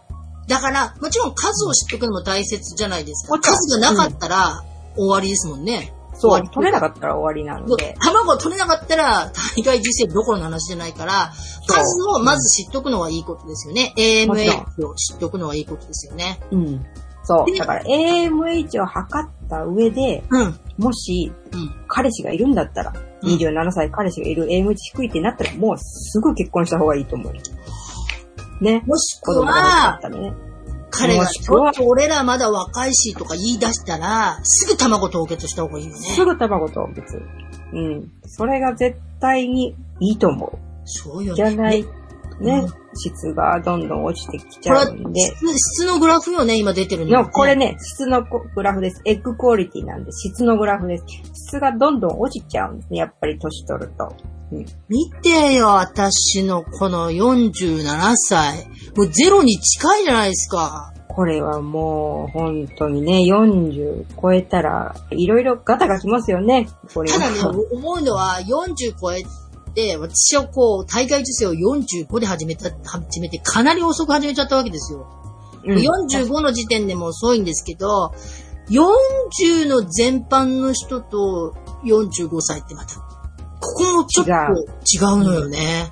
[0.48, 3.40] だから、もちろん数を知っておくのも大切じゃないですか。
[3.40, 4.64] 数がなかったら
[4.96, 5.92] 終わりですもんね。
[6.18, 7.96] そう、取れなかったら終わりなので。
[8.00, 11.32] 卵取れなかったら大会受精どころの話じゃないから、
[11.68, 13.94] 数をまず知っとくのはいいことですよね。
[13.98, 16.40] AMH を知っとくのはいいことですよね。
[16.52, 16.86] うん。
[17.24, 17.58] そう。
[17.58, 20.60] だから AMH を測った上で、うん。
[20.78, 21.76] もし、うん。
[21.88, 27.42] 彼氏がいるんだったら、うん27歳彼氏がいる AMH 低いってなったら、もうすぐ結婚した方がいいと思うよ。
[28.62, 28.84] ね。
[28.86, 30.34] もしくはっ、たらね。
[30.98, 35.98] 彼がちょっと俺らまだ若いしとか言い出したら、すぐ卵凍結した方がいいよね。
[35.98, 37.22] すぐ卵と別。
[37.74, 38.12] うん。
[38.26, 40.58] それが絶対にいいと思う。
[40.86, 41.36] そうよね。
[41.36, 41.86] じゃない、
[42.40, 45.22] ね、うん質がどんどん落ちてきちゃうんで。
[45.22, 47.56] 質質のグラフよね、今出てるの、の、これ。
[47.56, 49.02] ね、質のグラフです。
[49.06, 51.06] エッグクオリティなんで、質のグラフです。
[51.34, 53.00] 質がどんどん落ちちゃうんですね。
[53.00, 54.16] やっぱり年取ると。
[54.52, 54.66] うん。
[54.88, 58.66] 見てよ、私のこの47歳。
[58.96, 60.94] もうゼロに近いじゃないですか。
[61.08, 66.68] これはもう、本当にね、40超えたら、いろいろガタがきますよね。
[66.94, 69.24] これはただね、思うのは40超え
[69.76, 75.08] て、私はこう、大会受精を45で始めた、始めて、かなり遅く始めちゃったわけですよ。
[75.66, 78.14] うん45の時点でも遅いんですけど、
[78.70, 85.92] 40の全般の人と45歳ってまた、ここもちょっと違うのよね。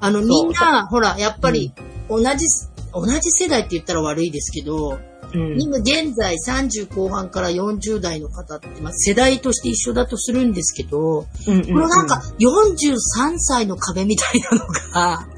[0.00, 1.72] あの、みんな、ほら、やっぱり、
[2.08, 2.46] 同じ、
[2.92, 4.98] 同じ世代って言ったら悪いですけど、
[5.34, 5.60] うん。
[5.60, 15.28] 今現在30後半から40代の方って、まあ、世代として一緒だとするんですけど、うんうんうんこのなんか43歳の壁みたいなのが、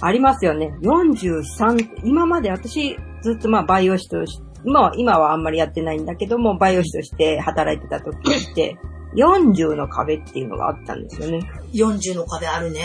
[0.00, 0.74] ありますよね。
[0.82, 8.16] 43、今まで私ずっとまあバイオ師とし、今は、今はあんまりやってないんだけども、バイオ師として働いてた時
[8.50, 8.78] って、
[9.14, 11.40] 40の壁っていうのがあったんですよね。
[11.72, 12.82] 40の壁あるね。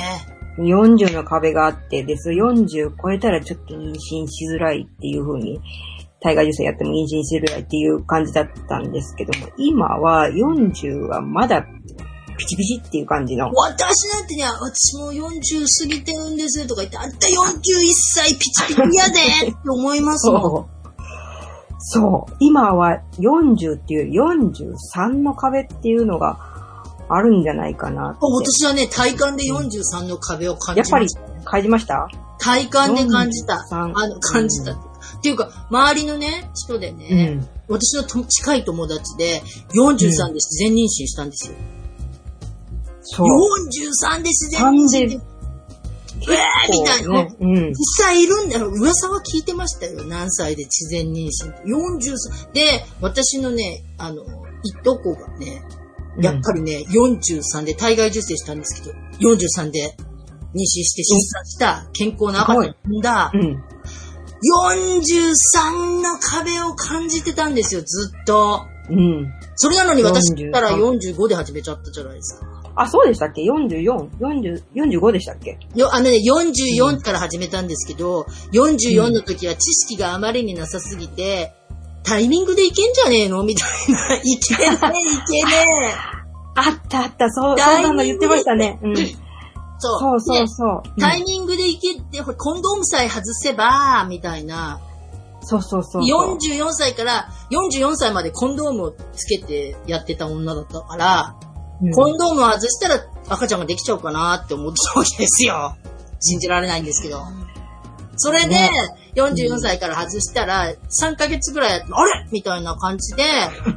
[0.58, 2.30] 40の壁があって、です。
[2.30, 3.95] 40超えたらちょっと妊娠
[4.27, 5.60] しづらいっていう風に、
[6.22, 11.66] 体外受精やっても妊娠しづらいっていう感じだったんですけども、今は40はまだ
[12.38, 13.50] ピチピチっていう感じの。
[13.54, 20.42] 私なんてね、私も40過ぎてるんですとか言って、あんた41歳ピチピチやでって思いますもん。
[20.42, 20.82] そう。
[21.80, 22.34] そう。
[22.40, 26.38] 今は40っていうより43の壁っていうのが
[27.10, 28.20] あるんじゃないかなって。
[28.22, 31.44] 私はね、体感で43の壁を感やっぱりじました。
[31.44, 32.08] 感じました？
[32.40, 33.56] 体感で感じた。
[33.72, 34.90] 43あの、感じた。
[35.20, 37.76] っていうか、周りのね、人でね、うん。
[37.76, 39.42] 私のと近い友達で、
[39.74, 41.56] 43で自然妊娠したんですよ。
[43.02, 43.28] そう。
[43.28, 45.32] 43で自然妊娠って、
[46.22, 47.24] えーみたいな。
[47.24, 47.36] ね。
[47.40, 47.76] うん実。
[48.04, 48.68] 際いるんだよ。
[48.68, 50.04] 噂は聞いてましたよ。
[50.06, 51.64] 何歳で自然妊娠って。
[51.64, 52.52] 43。
[52.54, 54.24] で、私のね、あの、
[54.64, 55.64] いとこがね、
[56.20, 59.96] やっぱりね、43で体外受精したんですけど、43で
[60.54, 63.64] 妊娠して出産した健康な赤ちゃんを産んだう、ん。
[64.43, 68.65] 43の壁を感じてたんですよ、ずっと。
[68.89, 69.32] うん。
[69.56, 72.47] それなのに私43ったら45で始めちゃったじゃないですか。
[72.75, 75.58] あ、そうでしたっけ ?44、40、45でしたっけ？
[75.75, 81.54] よ、あのね、44から始めたんですけど、44の時は知識があまりになさすぎて、
[82.04, 83.43] タイミングでいけんじゃねえの？
[83.43, 84.15] みたいな。
[84.15, 85.51] いけねえ、いけね
[85.89, 85.93] え。
[86.56, 88.80] あったあった、そう、そん大なの言ってましたね。
[88.82, 88.93] うん。
[89.82, 91.00] そそうそうでそう。
[91.00, 94.80] タイミングでいけって、コンドームさえ外せば、みたいな。
[95.44, 96.38] そうそうそうそう。
[96.38, 101.52] 44歳から44歳までコンドームをつけてやってた女だったから、うん
[101.96, 105.76] コンドームを外したら赤ちゃんができちゃうかなって思ってたわけですよ。
[106.20, 107.24] 信じられないんですけど。
[108.17, 108.70] それでね、
[109.15, 112.28] 44歳から外したら、3ヶ月ぐらいあれ？
[112.32, 113.24] みたいな感じで、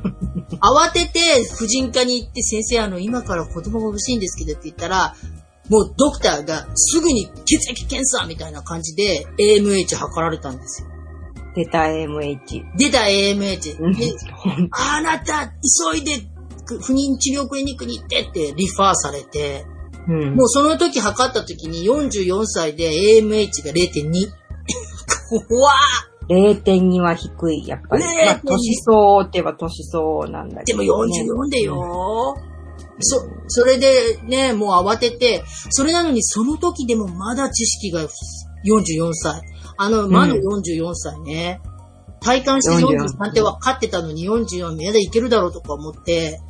[0.60, 5.14] 慌てて婦人科に行って、先生、あの、今から子供が欲しいんですけどって言ったら、
[5.70, 10.88] もうドクターがすぐに血液検査みたいな感じで AMH 測られたんですよ。
[11.54, 12.76] 出た AMH。
[12.76, 13.80] 出た AMH。
[13.80, 14.12] うんで
[14.70, 15.52] あなた、
[15.92, 16.20] 急いで
[16.66, 19.64] 不妊治療クリニックに行ってってリファーされて、
[20.06, 24.30] うんもうその時測った時に44歳で AMH が0.2。
[25.48, 25.74] 怖っ
[26.28, 28.02] 0.2は低い、やっぱり。
[28.02, 31.22] 0.2まあ、年相って言えば年相なんだけでもど、ね。
[31.22, 32.36] 44でよ。
[33.00, 39.42] そ、それでね、もう慌てて、それなのにその時でもまだ知識が44歳。
[39.76, 41.60] あの、まだ44歳ね。
[42.20, 46.40] 体感して43って分かってたのに44目でいけるだろうとか思って、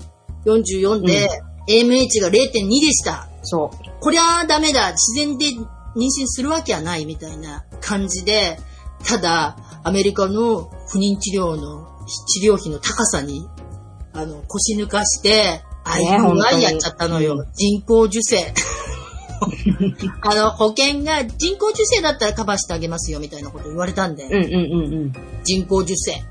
[0.47, 1.29] 44で
[1.69, 3.29] AMH が0.2でした。
[3.43, 4.01] そう。
[4.01, 4.93] こりゃダメだ。
[4.93, 8.59] 自然で妊娠するわけはないみたいな感じで、
[9.05, 13.49] ただ、アメリカの不妊治療の治療費の高さに、
[14.13, 17.44] あの、腰抜かして、IUI やっちゃったのよ。
[17.55, 18.53] 人工授精。
[20.23, 25.12] あの、保険が人工授精だったらカバーしてあげますよみたいなこと言われたんで、うんうんうんうん。
[25.44, 26.23] 人工授精。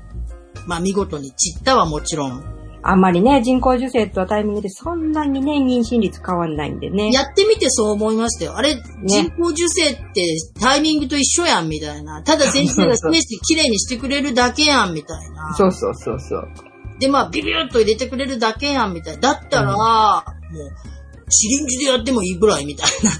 [0.66, 2.42] まあ見事に散ったはもちろん。
[2.86, 7.10] あんまりね、人工授精とはタイミングでそんなにね、妊娠率変わんないんでね。
[7.12, 8.56] やってみてそう思いましたよ。
[8.56, 12.22] あれ、人工授精ってタイミングと一緒やんみたいな。
[12.22, 15.54] ただ先生がそうそう示して綺麗にしてくれるだけやんみたいな。
[15.56, 16.73] そうそうそうそう。
[16.98, 19.20] で、まあ、ビビューっと入れてくれるだけやんみたいな。
[19.20, 20.22] だったら、も
[20.64, 20.72] う、
[21.28, 23.10] シリンジでやってもいいぐらいみたいな。
[23.10, 23.14] っ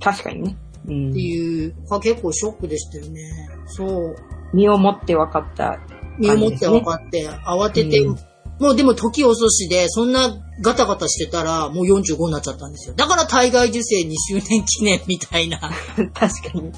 [0.00, 0.56] 確かにね。
[0.88, 1.20] うんて。
[1.20, 3.20] いう、あ結構ショックでしたよね。
[3.66, 4.16] そう。
[4.54, 5.78] 身をもって分かった。
[6.18, 8.16] 身をもって分かって、慌てて、うん
[8.62, 12.94] もうでも時遅しで、そんなガタガタしてたら、もう45になっちゃったんですよ。
[12.94, 15.58] だから体外受精2周年記念みたいな。
[16.14, 16.70] 確かに。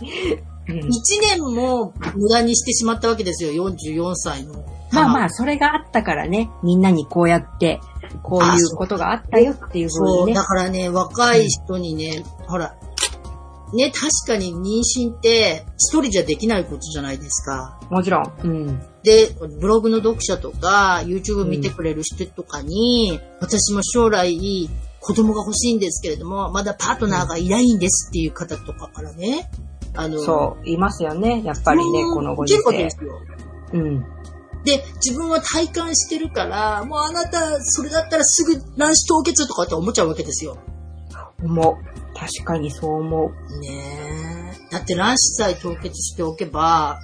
[0.69, 0.81] うん1
[1.21, 4.65] 年も無駄にしてしまったわけですよ、44歳の。
[4.93, 7.81] まあまあ、それがあったからね、みんなにこうやって、
[8.23, 10.43] こういうことがあったよっていうふそうう、にねだ。
[10.45, 12.77] からね、若い人にね、ほら、
[13.75, 17.81] ね、確かに妊娠って一人じゃできないことじゃないですか。
[17.91, 18.33] もちろん。
[18.45, 18.83] うん。
[19.03, 29.51] で、ブログの読者とか、YouTube 見てくれる人とかに、私も将来子供が欲しいんですけれども、まだパートナーがいないんですっていう方とかからね、
[29.97, 31.43] あの、そう、いますよね。
[31.45, 32.91] やっぱりね、うんこのご時世いけるわけで。
[32.91, 33.21] すよ。
[33.73, 34.01] うん。
[34.65, 40.59] で、自分は体感してるから、もうあなた、それだったらすぐ卵子凍結とかって思っちゃうわけですよ。
[41.43, 42.19] 思う。
[42.19, 43.61] 確かにそう思う。
[43.61, 44.73] ねえ。
[44.73, 46.99] だって卵子さえ凍結しておけば、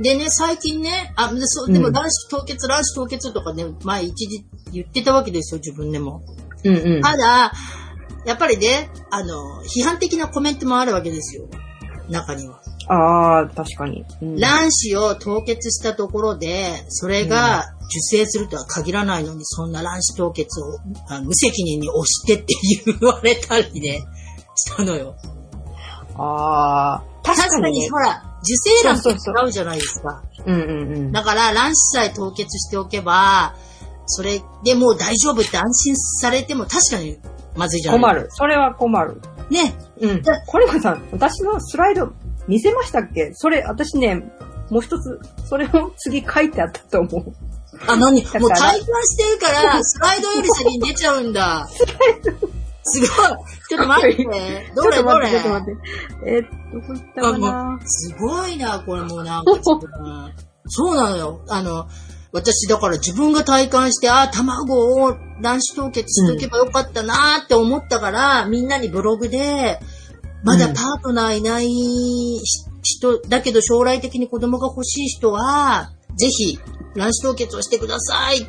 [0.00, 6.22] でね、最近ね、あ、でそうでもうん卵子凍結、卵子凍結とかね、前一時言ってたわけですよ、自分でも。
[6.64, 7.02] うんうん。
[7.02, 7.52] ただ、
[8.26, 11.48] やっぱりね、あの、批判的なコメントもあるわけですよ。
[12.08, 12.60] 中には。
[12.88, 14.04] ああ、確かに。
[14.22, 22.46] うん卵子を凍結したところで、それが受精するとは限らないのに、そんな卵子凍結をあ無責任に押してって
[22.86, 24.04] 言われたりね、
[24.54, 25.14] したのよ。
[26.18, 27.84] ああ、確確かかにね。
[27.86, 30.22] にほら、受精卵ってそうそう違うじゃないですか。
[30.46, 31.12] うんうんうん。
[31.12, 33.54] だから卵子さえ凍結しておけば、
[34.06, 37.18] それでもう大丈夫って安心されても確かに
[37.56, 38.28] まずいじゃない困る。
[38.30, 39.20] それは困る。
[39.50, 39.74] ね。
[40.00, 40.22] うん。
[40.46, 42.12] これこさん、私のスライド
[42.48, 43.32] 見せましたっけ？
[43.34, 44.16] それ、私ね、
[44.70, 47.32] もう一つ、それを次書いてあったと思う。
[47.88, 48.22] あ、何？
[48.22, 51.66] もう体感してるから、スライドより先に出ちゃうんだ。
[51.68, 53.08] すごい。
[53.68, 54.24] ちょっと待って。
[54.74, 55.02] どれ？
[55.02, 55.30] どれ？
[55.30, 55.80] ちょっと待って。
[56.24, 56.48] えー、っ
[57.14, 60.32] たかあもなうすごいな、これもうなんかちょっとうん
[60.68, 61.44] そうなのよ。
[61.48, 61.86] あの、
[62.36, 69.80] 私だから自分が体感して、あ、卵を卵子凍結しとけばよかったなって思ったから、みんなにブログで、
[70.44, 71.66] まだパートナーいない
[72.82, 76.58] 人、だけど将来的に子供が欲しい人は、ぜひ
[76.94, 78.44] 卵子凍結をしてくださいっ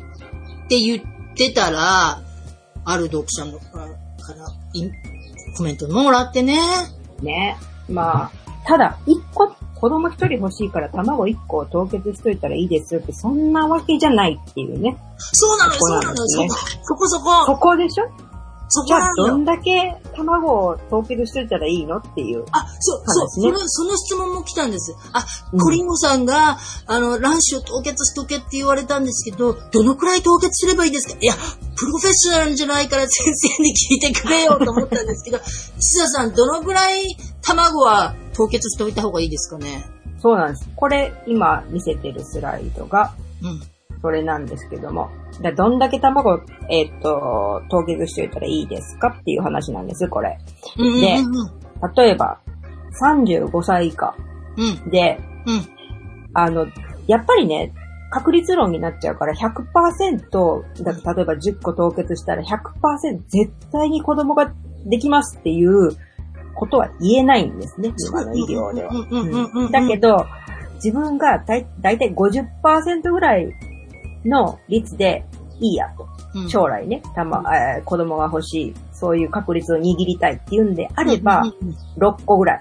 [0.68, 2.20] て言ってたら、
[2.84, 4.90] ある読者のからからい
[5.56, 6.60] コメントもらってね。
[7.22, 7.56] ね。
[7.88, 8.30] まあ、
[8.66, 14.96] ただ、一個、子供一人欲しいから卵一個凍結しといたらいいですよって、そんなわけじゃないっていうね。
[15.32, 18.04] そうなのよ、そそううなのねそこ、そこそそこ、こでしょ？
[18.70, 19.10] そじゃあ。
[19.16, 21.96] どんだけ卵を凍結しといたらいいの？
[21.96, 22.44] っていう。
[22.52, 24.94] あ、そう、そう、その、その質問も来たんです。
[25.14, 31.16] あ、うんコリンゴさんが、あの、卵子を凍結しとけって言われたんですけど、どのくらい凍結すればいいですか？
[31.18, 31.34] いや、
[31.76, 39.84] プロフェッショナルじゃないから先生に聞いてくれよと思ったんですけど、岸田さん、どのくらい卵は凍結しておいた方がいいですかね
[40.18, 40.68] そうなんです。
[40.74, 43.60] これ、今見せてるスライドが、うん。
[44.00, 45.10] それなんですけども。
[45.42, 50.38] だどんだけ卵、えっ、と、凍結しておいたらいいですかっていう話なんです、これ。
[50.76, 51.16] うんうんで。
[52.02, 52.40] 例えば、
[53.00, 54.14] 35歳以下
[54.56, 54.90] うん。
[54.90, 55.68] で、うん。
[56.34, 56.66] あの、
[57.06, 57.72] やっぱりね、
[58.10, 64.52] 確率論になっちゃうから100%、だと例えば10個凍結したら100%絶対に子供が
[64.86, 65.90] できますっていう
[66.58, 69.70] ことは言えないんですね、今の医療では。
[69.70, 70.26] だけど、
[70.74, 73.52] 自分がだいたい50%ぐらい
[74.24, 75.24] の率で
[75.60, 76.04] いいやと。
[76.34, 82.60] うん将来ね、たま、えー子供が欲しい、そういう確率を握りたいっていうんであれば、うんうんうん6個ぐらい。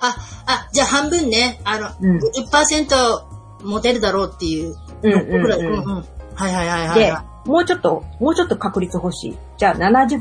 [0.00, 4.74] あ、あ、じゃあ半分ね、あの、うん50%持てるだろうっていう。
[5.02, 5.60] うん6個ぐらい。
[5.60, 9.38] うんうんうんうんはいはいはいはいでは、もうちょっと、もうちょっと確率欲しい。
[9.58, 10.20] じゃあ70%い。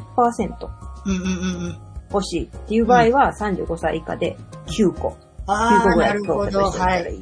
[1.06, 1.80] うんうんうんうん。
[2.14, 5.10] 欲しいっていう場合は35歳以下で9個。
[5.10, 5.14] 9
[5.48, 6.72] ああ、個ぐらないるほど。
[6.72, 7.16] はい。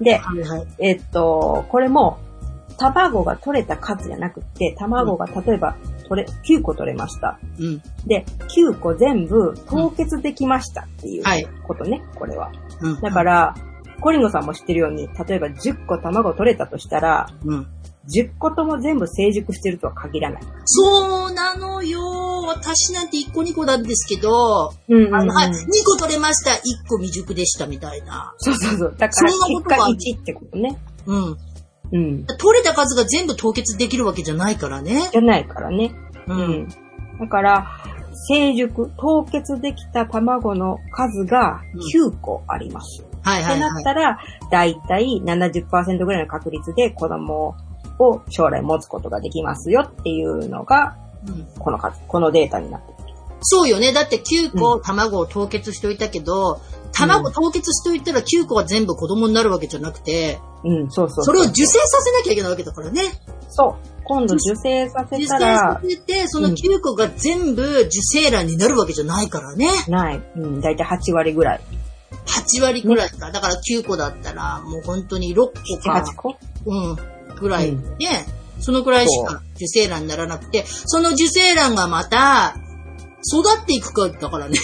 [0.00, 0.66] で、はいはい。
[0.78, 2.18] えっと、これも、
[2.78, 5.76] 卵が取れた数じゃなくて、卵が例えば
[6.08, 7.38] 取れ、9個取れました。
[7.58, 7.82] うん。
[8.06, 8.24] で、
[8.56, 12.52] 9個全部凍結できましたっていうはいことね、これは。
[12.80, 13.00] うん。
[13.00, 13.54] だから、
[14.00, 17.66] コリンゴさんも知ってるように、例えば10個卵取れたとしたら、うん。
[18.08, 20.42] 10個とも全部成熟してるとは限らない。
[20.64, 22.00] そうなのよ。
[22.46, 25.52] 私なんて1個2個なんですけど、うんうん、うん、あの、はい、2
[25.84, 26.52] 個取れました。
[26.52, 26.56] 1
[26.88, 28.34] 個未熟でしたみたいな。
[28.38, 28.94] そうそうそう。
[28.98, 29.74] だから結果
[30.16, 30.78] 1ってことね。
[31.06, 31.36] うん。
[31.92, 32.26] うん。
[32.26, 35.08] 取れた数が全部凍結できるわけじゃないからね。
[35.12, 35.94] じゃないからね。
[36.26, 36.68] うん。
[37.20, 37.66] だから、
[38.28, 41.60] 成熟、凍結できた卵の数が
[41.94, 43.02] 9個あります。
[43.02, 43.52] うんはいはい、はい。
[43.52, 44.18] ってなったら、
[44.50, 47.56] だいたい70%ぐらいの確率で子供
[47.98, 52.98] を将来持つことができますよっていうのが、うん、この数、このデータになってる。
[53.40, 53.92] そうよね。
[53.92, 63.02] だって9個卵を凍結しておいたけど、うん、卵凍結しておいたら9個は全部子供になるわけじゃなくて、うん、そうそうそれを受精させなきゃいけないわけだからね。
[63.48, 63.88] そう。
[64.04, 65.80] 今度受精させたら。
[65.82, 69.68] 受精させて、その9個が全部受精卵になるわけじゃないからね。
[69.88, 70.22] ない。
[70.36, 71.60] うん、だいたい8割ぐらい。
[72.26, 73.26] 8割くらいか。
[73.26, 76.04] ね、だから9個だったら、もう本当に6個か。
[76.04, 76.36] 8個？
[76.66, 77.17] うん。
[77.40, 82.56] ぐらいで、うん、そのくらいしか受精卵にならなくて、その受精卵がまた、
[83.32, 84.56] 育っていくかだからね。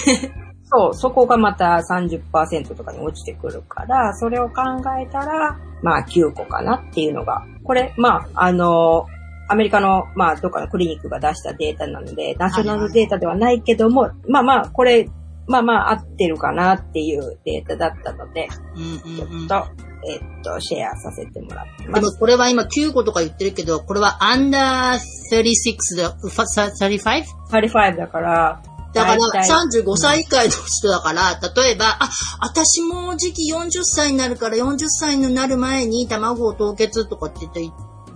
[0.65, 4.61] そう、そこがまた30%とかに落ちてくるから、それを考
[4.99, 9.05] えたら、まあ9個かなっていうのが、これ、まあ、あの、
[9.47, 15.07] アメリカの、まあ、どっかのクリニックが出したデータなので、ナショナルデータではないけども、まあまあ、これ、
[15.47, 19.67] まあまあ合ってるかなっていうデータだったので、ちょっと、
[20.07, 22.01] えっと、シェアさせてもらってます。
[22.01, 24.97] でもこれは今9個とか言ってるけど、これは under
[25.31, 28.61] 36で、35?35 だから、
[28.93, 37.47] だから35歳以下の人だから、例えば、あ、私も時期40歳になるから40歳になる前に卵を凍結とかって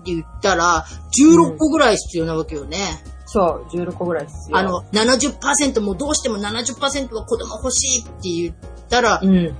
[0.05, 0.85] 言ったら、
[1.19, 2.77] 16個ぐらい必要なわけよね。
[3.13, 4.57] うんそう、16個ぐらいですよ。
[4.57, 8.55] あの、70%もどうしても70%は子供欲しいって言っ
[8.89, 9.55] たら、うん。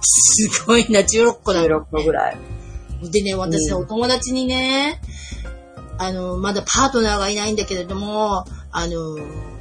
[0.00, 1.68] すごいな、16個だ、ね。
[1.68, 2.38] 16個ぐらい。
[3.10, 5.00] でね、私、お友達にね、
[5.98, 9.16] あの、まだパートナーがいないんだけれども、あの、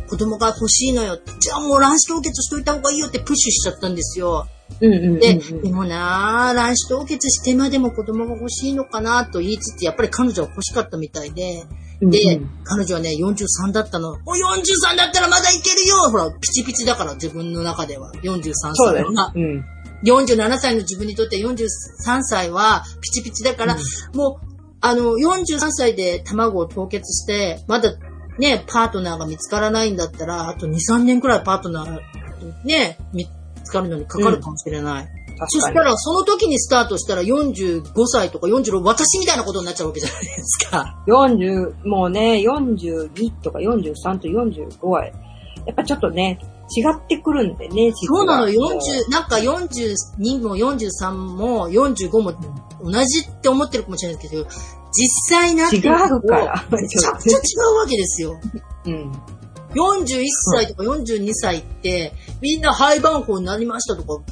[0.09, 4.47] 子供が欲しいのよって、じゃあもう卵子凍結しといた方がいいよってプッシュしちゃったんですよ。
[4.81, 11.65] うんうんうんうん、で、でもな卵子凍結してまでも子供が欲しいのかなと言いつつ、やっぱり彼女は欲しかったみたいで、
[12.01, 14.11] で、うんうん、彼女はね、43だったの。
[14.11, 18.11] お、43だったらまだいけるよほら、ピチピチだから、自分の中では。
[18.23, 19.31] 43歳は。
[19.35, 19.65] うん。
[20.03, 27.93] 47歳の自分にとって43歳はピチピチだから、うん、もう、あの、43歳で卵を凍結して、まだ
[28.37, 31.99] ね、パートナーが見つからないんだったら、あと2、3年くらいパートナー、
[32.65, 33.27] ね、見
[33.63, 35.05] つかるのにかかるかもしれない。
[35.05, 41.03] うんそしたら、その時にスタートしたら45歳とか46、私みたいなことになっちゃうわけじゃないですか。
[41.07, 45.11] 40、もうね、42とか43と45は、や
[45.71, 52.33] っぱちょっとね、違ってくるんでね、そうなの、40、なんか42も43も45も
[52.81, 54.45] 同じって思ってるかもしれないけど、
[54.91, 56.65] 実際なって違うから。
[56.71, 57.41] めちゃくちゃ違
[57.73, 58.39] うわけですよ。
[58.85, 59.11] うん。
[59.75, 60.23] 41
[60.55, 64.23] 歳とか42歳って、みんな廃番号になりましたとか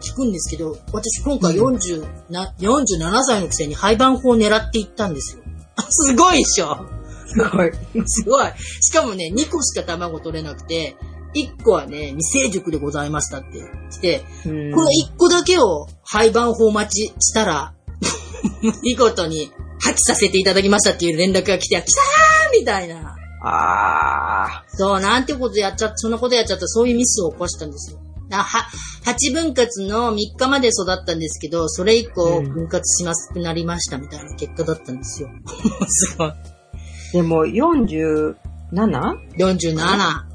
[0.00, 5.42] 聞くんですけど、私今回40な47歳のくせに廃番号を狙っていったんですよ。
[5.88, 6.86] すごいでしょ
[7.26, 7.70] すごい。
[8.06, 8.46] すごい。
[8.80, 10.96] しかもね、2個しか卵取れなくて、
[11.34, 17.74] 1個はね、未成熟でございましたって来て、この1個だけを廃番法待ちしたら、
[18.82, 21.84] 見事に破棄させていただきましたっていう連絡が来て、来たー
[22.58, 23.16] みたいな。
[23.42, 24.64] ああ。
[24.68, 28.00] そう、なんてことやっちゃった、そんなことやっちゃったそういうミスを起こしたんですよ。
[28.30, 28.68] は、
[29.04, 35.30] 8分割の3日まで育ったんですけど、それ以降分割しますくなりましたみたいな結果だったんですよ。
[35.88, 36.32] すごい。
[37.12, 38.34] でも 47?47。
[39.36, 40.29] 47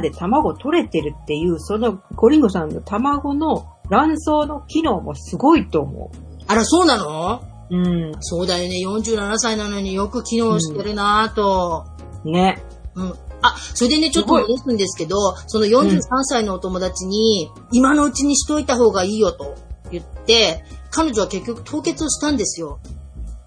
[0.00, 6.16] で卵取れてるっていう、そのゴリンゴさんの卵の卵巣の機能もすごいと思う。
[6.46, 7.42] あら、そうなの？
[7.70, 8.12] うん。
[8.20, 8.84] そうだよね。
[8.86, 11.86] 47歳なのによく機能してるなぁと、
[12.24, 12.32] うん。
[12.32, 12.62] ね。
[12.94, 13.14] うん。
[13.40, 19.54] あ、それでね、ちょっと戻すんですけど、その43歳のお友達に、今のうちにしといた方がいいよと
[19.90, 22.80] 言って、彼女は結局凍結をしたんですよ。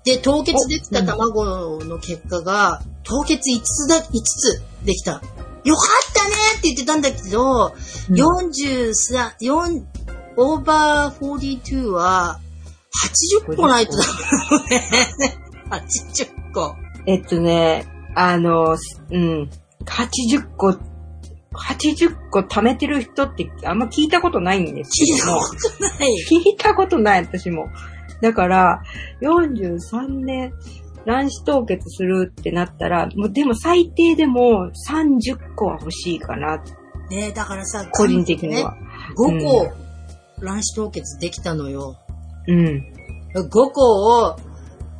[0.04, 5.22] で、凍結できた卵の結果が、凍結5つだ、5つできた。
[5.64, 7.74] よかったねって言ってたんだけど、
[8.10, 9.84] うん、43、4、
[10.38, 12.40] オーバー42は、
[13.46, 14.04] 80個ないとダ
[14.70, 14.88] メね。
[15.70, 16.76] 80個。
[17.06, 17.86] えっとね、
[18.16, 18.76] あの、
[19.12, 19.50] うん、
[19.86, 20.76] 80個、
[21.54, 25.42] 80個貯めてる人ってあんま聞いたことないんですけども。
[25.42, 26.10] 聞いたことない。
[26.30, 27.68] 聞いたことない、私も。
[28.22, 28.82] だから、
[29.22, 30.54] 43年、
[31.08, 36.62] 卵子凍結するってなったら、もうでも最低でも30個は欲しいかな。
[37.10, 38.76] ねだからさ、個人的には。
[39.16, 39.72] 5個、
[40.42, 41.96] 卵子凍結できたのよ。
[42.48, 42.94] うん。
[43.34, 44.36] 5個を、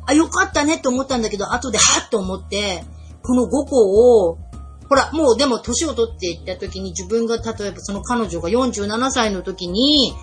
[0.06, 2.84] あ、よかったねと思ったんだけど、後ではっと思って、
[3.22, 4.38] この5個を、
[4.88, 10.14] ほら、もうでも年を取っていった時に自分が例えばその彼女が47歳の時に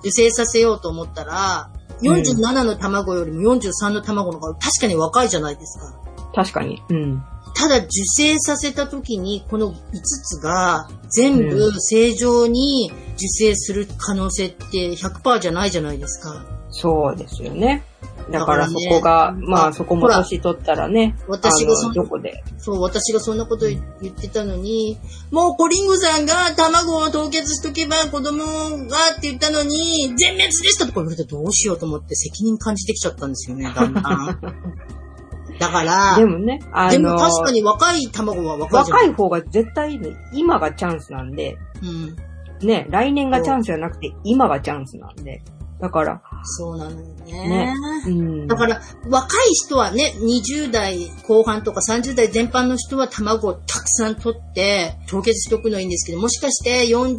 [0.00, 5.94] 受精させようと思ったら、うん、47の卵よりも43の卵の方が確かに若いじゃないですか。
[6.34, 6.82] 確かに。
[6.88, 7.22] うん。
[7.54, 16.46] ただ受精させた時にこの5つが全部正常に受精する可能性って100%じゃないじゃないですか。
[16.70, 17.84] そうですよね。
[18.30, 22.42] だからそこが、ね、まあそこも年取ったらね、私がそどこで。
[22.58, 24.98] そう、私がそんなこと言ってたのに、
[25.30, 28.44] もうコリンゴさんが卵を凍結しとけば子供
[28.86, 34.40] がって言ったのに、全滅でしたとか言われてどうしようと思って責任感じてきちゃったんですよね、だんだん。
[35.58, 45.42] だから、でもね、あのでも確かに若い卵は若い若い方が絶対ね、今がチャンスなんで、うん、ね、来年がチャンスじゃなくて今がチャンスなんで。
[45.80, 46.22] だから。
[46.44, 47.48] そうなのよね。
[47.48, 47.74] ね
[48.06, 57.18] うん、だから、若い人はね、20代後半とか30代全般の人は卵をたくさん取って、凍結しておくのいいんですけど、もしかして40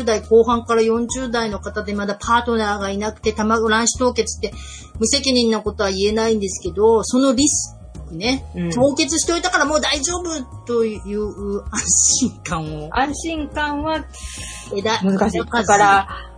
[0.00, 4.56] 30代後半から40代の方でまだパートナーがいなくて、卵卵子凍結って
[4.98, 7.76] 無責任なことは言えないんですけど、そのリス
[8.08, 12.88] クね、うん、凍結しておいたからもう大丈夫という安心感を。
[12.92, 14.04] 安心感は
[15.02, 15.38] 難しい。
[15.38, 16.29] だから、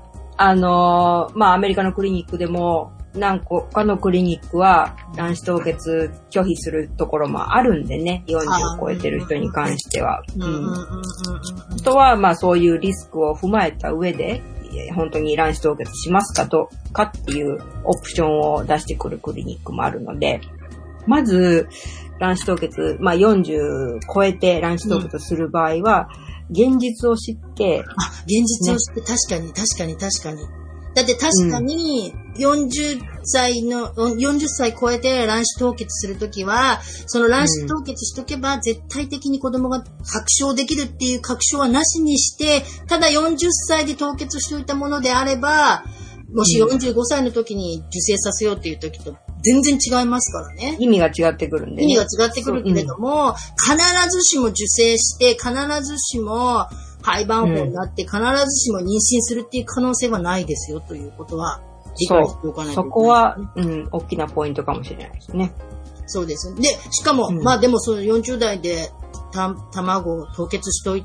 [0.45, 10.23] あのー、まあ、アメリカのクリニックでも、何個かのクリニックは卵子凍結拒否するところもあるんでね、40を超えてる人に関しては。
[10.37, 11.77] うん。
[11.85, 14.43] とは、まあそういうリスクを踏まえた上で、
[14.97, 20.41] 本当に卵子凍結しますかとかっていうオプションを出してくるクリニックもあるので、
[21.07, 21.69] まず、
[22.19, 27.85] 卵子凍結、まあ40超えて卵子凍結する場合は、うん現実を知って。
[27.97, 30.63] あ、現実を知って、ね、確かに、確かに、確かに。
[30.95, 45.85] だって確かに、40歳の、うん、40歳超えて卵子凍結するときは、その卵子凍結しとけば絶対的に子供が確証できるっていう確証はなしにして、ただ40歳で凍結しておいたものであれば、
[46.35, 50.77] もし45歳の時に受精させようっていう時と全然違いますからね。
[50.79, 55.53] 意味が違ってくるんで、ね、意味が違ってくるけれども、うん、必ずしも受精して、必
[55.83, 56.67] ずしも
[57.03, 61.61] 廃盤法になって、うん、必ずしも妊娠するっていう可能性はないですよということは
[61.99, 65.53] 理解しておかないといけない、ね、そこは、うん、大きなポイントかもしれないですね。
[66.07, 66.55] そうです。
[66.57, 68.91] で、しかも、うん、まあでもその40代で
[69.33, 71.05] た卵を凍結しとい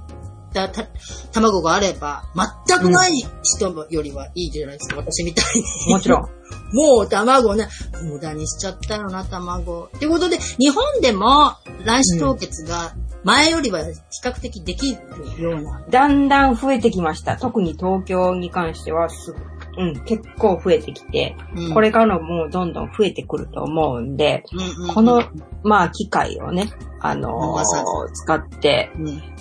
[0.69, 0.85] た
[1.33, 2.23] 卵があれば、
[2.67, 3.11] 全くない
[3.43, 5.45] 人よりはいいじゃないですか、私みたい
[5.87, 5.93] に。
[5.93, 6.21] もちろん。
[6.73, 7.67] もう卵ね、
[8.03, 9.89] 無駄にしちゃったよな、卵。
[9.95, 11.53] ってことで、日本でも
[11.85, 12.93] 卵子凍結が
[13.23, 13.93] 前よりは比
[14.23, 15.89] 較的できるような、うん。
[15.89, 17.37] だんだん増えてきました。
[17.37, 19.33] 特に東京に関してはす、
[19.77, 25.23] うん、結構増えてきて、うん、これからもうどんどん増えてくると思うんで、うんうんうん、この、
[25.63, 28.91] まあ、機械をね、あのー、使って、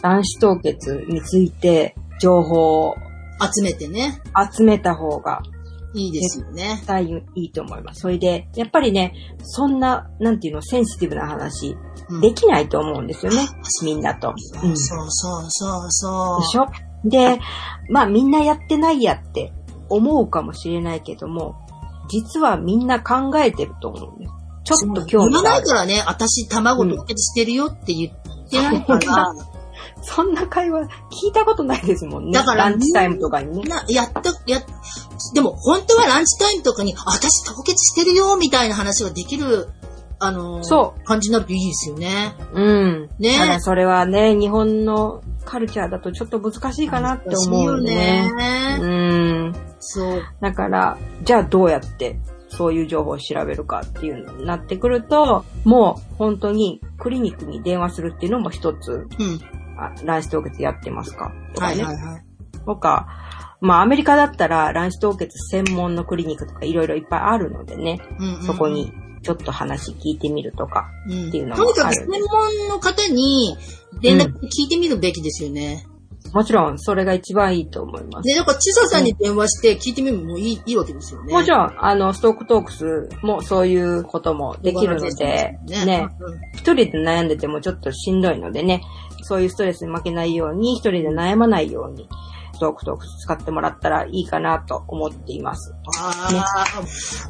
[0.03, 2.97] 卵子凍結について情報を
[3.55, 4.21] 集めてね。
[4.55, 5.43] 集めた方が
[5.95, 6.75] いいですよね。
[6.77, 8.01] 絶対いいと思います。
[8.01, 11.77] それで、やっぱりね、そんな、なんていうの、センシティブな話、
[12.11, 13.39] うん、できないと思うんですよね。
[13.83, 14.35] みんなと。
[14.63, 16.41] うん、そうそうそうそう。
[16.41, 16.67] でしょ？
[17.05, 17.41] で、
[17.89, 19.53] まあみんなやってないやって
[19.89, 21.57] 思うかもしれないけども、
[22.09, 24.33] 実はみんな考えてると思うんです。
[24.65, 25.43] ちょっと興味がある。
[25.43, 29.57] 言わないからね、私卵凍結してるよって言ってないから、う ん
[30.03, 32.33] そんな会話聞いたことないですもんね。
[32.33, 33.65] だから、ランチタイムとかにね。
[33.65, 34.63] な、やった、や、
[35.35, 39.69] でも本当はランチタイムとかに、私凍結してるよ、みたいな話ができる、
[40.19, 41.05] あのー、そう。
[41.05, 42.35] 感じになるといいですよね。
[42.53, 43.11] うん。
[43.19, 48.33] ねただそれはね、日本のカルチャーだとちょっと難しいかなって思うね。
[48.35, 49.55] ねうん。
[49.79, 50.23] そう。
[50.41, 59.07] だから、じゃあどうやってそういう情報を調べるかっていうのになってくると、もう本当にクリニックに電話するっていうのも一つ、うん、
[59.79, 61.33] あ卵子凍結やってますか？
[61.55, 61.85] とかね。
[61.85, 62.25] はいはいはい。
[62.65, 63.07] とか、
[63.61, 68.93] まあアメリカだったら卵子凍結専門のクリニックとかいろいろいっぱいあるのでね、うんうんうん、そこに
[69.27, 73.57] ちょっと話聞いてみるとかっていうのもある、うん、とにかく専門の方に
[74.01, 75.85] 連絡聞いてみるべきですよね。
[76.27, 76.33] うん。
[76.33, 78.27] もちろん、それが一番いいと思います。
[78.29, 81.33] で、なんか、ちささんに電話して聞いてみるのもいい,、いいわけですよね。
[81.33, 86.09] もちろん、あの、ストークトークスもそういうこともできるので、ね、ね。
[86.53, 88.83] 一人で悩んでてもちょっとしんどいのでね、
[89.23, 95.75] そういうストレスに負けないように、一人で悩まないように、ストークトークス使ってもらったらいいかなと思っています。
[96.01, 96.41] あ、ね、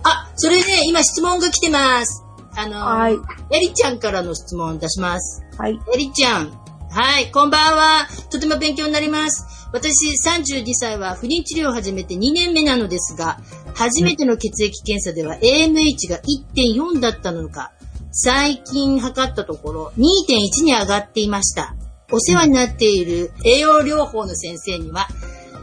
[0.04, 2.24] あ、それで、ね、今質問が来てます。
[2.56, 3.14] あの、はい。
[3.54, 5.44] エリちゃんからの質問出します。
[5.58, 5.78] はい。
[5.94, 6.50] エリちゃん。
[6.90, 8.08] はい、こんばんは。
[8.30, 9.68] とても勉強になります。
[9.72, 9.90] 私
[10.26, 13.38] 32歳は不妊治療を始めて2年目なのですが、
[13.74, 16.18] 初めての血液検査では AMH が
[16.54, 17.72] 1.4だったのか、
[18.10, 21.74] 最近測ったところ2.1に上がっていました。
[22.10, 25.08] お世話になっている栄養療法の先生には、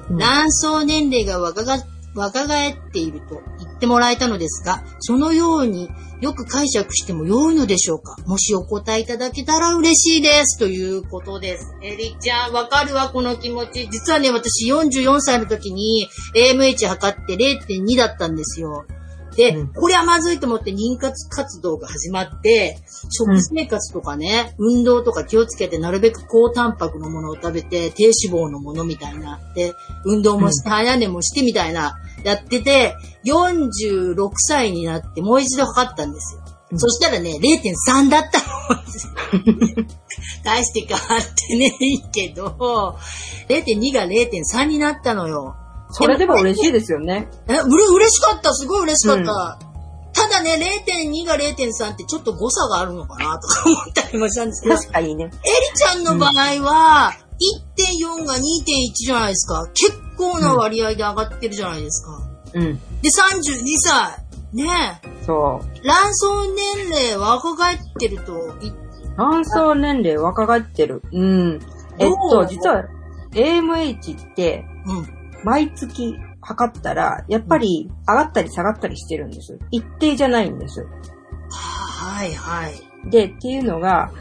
[0.10, 1.78] 卵巣年齢が若が
[2.16, 5.89] 若返っていると言ってもらえたのですが、そのように
[6.22, 8.18] よく解釈しても良いのでしょうか？
[8.28, 10.60] もしお答えいただけたら嬉しいです。
[10.60, 11.74] ということです。
[11.82, 13.89] エリちゃん、わかるわ、この気持ち。
[13.89, 18.86] 実はね、私44歳の時に AMH 測って0.2だったんですよ。
[19.36, 22.78] で、うん、これはまずいと思って妊活活動が始まって、
[23.12, 29.40] 食生活とかね、うん、運動とか気をつけてなるべく高タンパクのものを食べて、低脂肪のものみたいな。
[29.56, 29.74] で、
[30.06, 36.42] 運動もして、早寝もしてみたいな、やってて、46歳になってもう一度測ったんですよ。
[36.72, 38.46] うん、そしたらね、0.3だったの。
[40.44, 42.98] 大して変わってね、いいけど、
[43.50, 45.56] 0.2が0.3になったのよ。
[45.94, 47.30] それでも嬉しいですよね。
[47.48, 48.54] え、うれ、嬉しかった。
[48.54, 49.68] すごい嬉しかった。
[49.68, 49.74] うん
[50.16, 54.76] ただね、0.2が0.3ってちょっと誤差があるのかなとか思ったりもしたんですけど。
[54.76, 55.26] 確かにね。
[55.26, 55.34] エリ
[55.76, 56.32] ちゃんの場合
[56.62, 57.14] は、
[57.76, 58.39] 1.4が2.1
[58.94, 59.68] じゃないですか。
[59.74, 62.22] 結構な割合で上がってるじゃないですか。
[62.54, 62.74] うん。
[62.76, 62.80] で、
[63.10, 64.24] 32歳。
[64.54, 65.88] ねそう。
[65.88, 66.26] 卵巣
[66.56, 68.34] 年齢若返ってると。
[69.18, 71.02] 卵巣年齢若返ってる。
[71.12, 71.60] うん。
[71.98, 72.84] えっと、実は、
[73.32, 75.23] AMH って、うん。
[75.44, 79.58] 毎月測ったら、やっぱり上がったり下がったりしてるんです。
[79.72, 80.86] 一定じゃないんです。
[81.50, 83.10] はいはい。
[83.10, 84.12] で、っていうのが、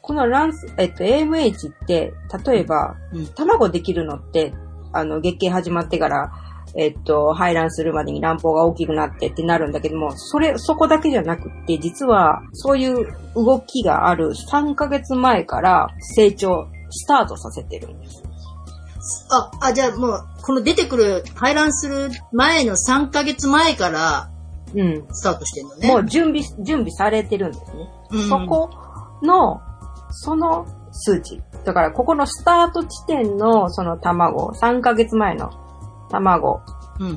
[0.00, 2.12] この卵巣、えっと、AMH って、
[2.46, 4.54] 例えば、うん、卵できるのって、
[4.92, 6.32] あの、月経始まってから、
[6.76, 18.22] えっと、排卵するまでに卵胞が大きくなってってなるんだけども、それ、そこだけじゃなくって、実は、そういう動きがある3ヶ月前から成長、スタートさせてるんです。
[19.30, 24.30] あ、あ、じゃあもう、この出てくる、排卵する前の3ヶ月前から、
[24.74, 25.06] うん。
[25.12, 25.88] スタートしてるのね。
[25.88, 27.88] もう準備、準備されてるんですね。
[28.10, 28.70] うん、そこ
[29.22, 29.60] の、
[30.10, 31.42] その数値。
[31.64, 35.50] だから、ここのスタート地点のその卵、3ヶ月前の
[36.10, 36.60] 卵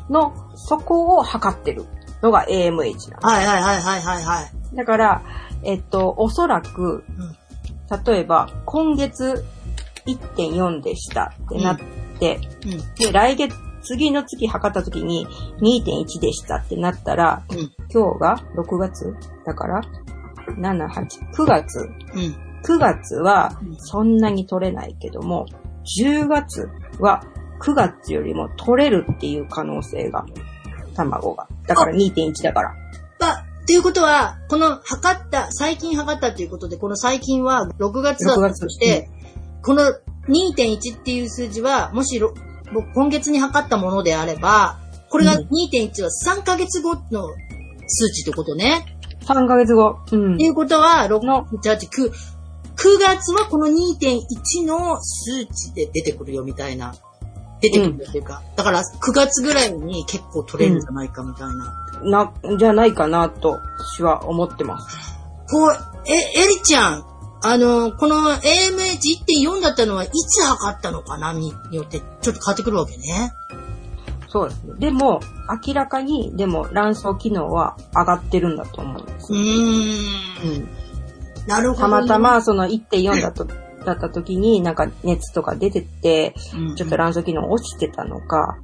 [0.10, 1.86] の、うん、そこを測ってる
[2.22, 3.08] のが AMH なんです。
[3.22, 4.76] はいはいはいはいはいはい。
[4.76, 5.22] だから、
[5.64, 7.04] えっと、おそらく、
[8.06, 9.46] 例えば、今月
[10.06, 11.80] 1.4でしたってなっ
[12.20, 15.28] て、うん、で、来月、次の月測った時に
[15.62, 19.16] 2.1でしたってなったら、うん、今日が6月？
[19.45, 19.82] だから、
[20.58, 21.80] 7、8、9月？
[21.80, 21.89] うん、
[22.64, 25.47] 9月はそんなに取れないけども、
[25.99, 27.24] 10月は
[27.60, 30.26] 9月よりも取れるっていう可能性が、
[30.95, 31.47] 卵が。
[31.68, 32.76] だから2.1だから。
[33.22, 39.10] あ、っていうことは、この測った、最近測ったっていうことで、この最近は6月だとして、
[39.64, 39.84] この
[40.28, 42.22] 2.1っていう数字は、もし
[42.93, 47.30] 今月に測ったものであれば、これが2.1は3ヶ月後の
[47.88, 48.97] 数値ってことね。
[49.26, 49.99] 3ヶ月後。
[50.12, 50.36] うん。
[50.36, 56.95] っていうことは、6、7、8、9、9月はこの2.1の数値で出てくるよみたいな。
[57.62, 61.88] 出てくるっていうか、うん、だから9月ぐらいに結構取れるんじゃないかみたいな。
[62.01, 64.97] うん、な、じゃないかなと、私は思ってます。
[65.51, 65.72] こう、
[66.07, 67.05] え、エリちゃん、
[67.44, 71.34] あの、この AMH1.4 だったのはいつ測ったのかな？
[71.34, 73.34] によってちょっと変わってくるわけね。
[74.28, 74.74] そうですね。
[74.80, 75.20] でも、
[75.66, 79.34] 明らかに、でも卵巣機能は上がってるんだと思うんです。
[79.34, 79.42] うーん。
[79.42, 80.68] うん。
[81.48, 86.36] なるほど、ね、たまたまその1.4だと、だった時になんか熱とか出てて、
[86.78, 88.60] ちょっと卵巣機能落ちてたのか、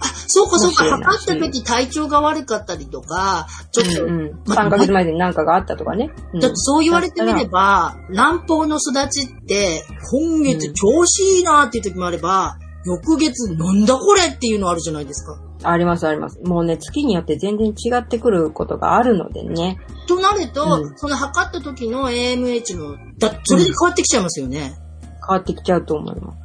[0.00, 6.10] あ、そうかそうか、測った時体調が悪かったりとか、ちょっと、うんうん、3ヶ月前に何かがあったとかね。
[6.40, 15.38] だってそう言われてみれば、卵胞の育ちって、今月調子いいなっていう時もあれば、翌月なんだこれっていうのあるじゃないですか。
[15.64, 16.38] ありますあります。
[16.40, 19.78] もうね、月によって全然違ってくることがあるのでね。
[20.06, 26.38] となると、うん、その測った時の AMH の、だそれで変わってきちゃいますよね、うん、変わってきちゃうと思います。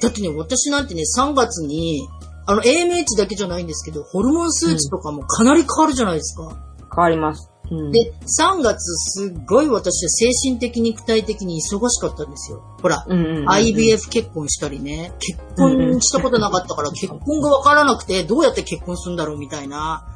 [0.00, 2.08] だってね、私なんてね、3月に
[2.48, 6.56] あの、AMH だけじゃないんですけど、ホルモン数値とかもかなり変わるじゃないですか。
[6.96, 7.50] 変わります。
[7.70, 8.78] うん、で、3月
[9.12, 12.62] すっごい私は精神的肉体的に忙しかったんですよ。
[12.80, 20.06] ほら、うんうんうん IVF 結婚したりね、結婚したことなかったから結婚がわからなくてどうやって結婚するんだろうみたいな、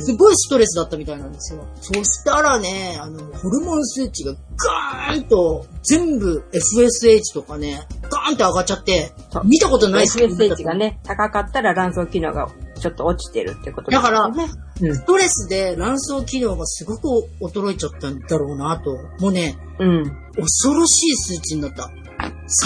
[0.00, 1.64] すごいストレスだったみたいなんですよ。
[1.80, 9.12] そしたらね、あの、ホルモン数値がガーンと全部 FSH とかね、ガーンって上がっちゃって、
[9.44, 12.48] 見たことない FSH がね、高かったら卵巣機能が
[12.80, 14.10] ちょっと落ちてるってことですね。
[14.10, 14.46] だから、
[14.80, 18.90] うん、ストレスで卵巣機能がすごく衰えちゃったんだろうなと。
[19.20, 21.90] もうね、うん、恐ろしい数値になった。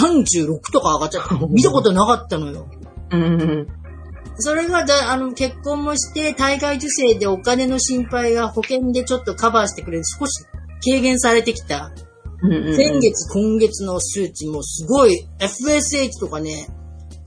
[0.01, 1.35] 36とか上がっちゃった。
[1.47, 2.67] 見たことなかったのよ。
[3.11, 3.67] うん。
[4.37, 10.45] それがだ、あの、結婚もして、体外受精でお金の心配が保険でちょっとカバーしてくれる、少し
[10.83, 11.91] 軽減されてきた。
[12.41, 16.69] うん先月、今月の数値もすごい、FSH とかね、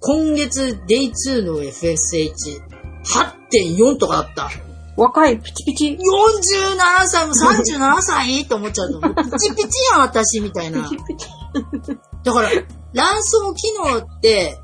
[0.01, 2.33] 今月 Day2 の FSH、
[3.05, 4.51] 8.4とかだった。
[4.97, 5.99] 若い、ピチピチ。
[5.99, 9.01] 47歳も37歳と思っちゃうの。
[9.15, 10.83] ピチピチやん、私、みたいな。
[10.83, 11.27] ピチピチ。
[12.25, 12.51] だから、
[12.93, 14.59] 卵巣機能って、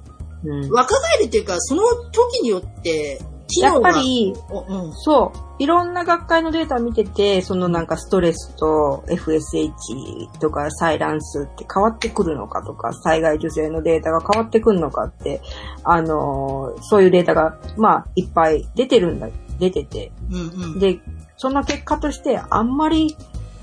[0.45, 3.25] うん若返るっていうか、その時によって、機
[3.57, 3.81] やっ。
[3.81, 4.93] ぱり、おうん。
[4.95, 5.39] そう。
[5.59, 15.41] いろんな学会のデータ見てて、そのなんかストレスと FSH とかサイランスって変わってくるのかとか、災害受精のデータが変わってくるのかって、
[15.83, 19.29] あのーそういうデータが、まあ、いっぱい出てるんだ、
[19.59, 20.13] 出てて。
[20.31, 20.79] うんうん。
[20.79, 21.01] で、
[21.37, 23.17] その結果として、あんまり、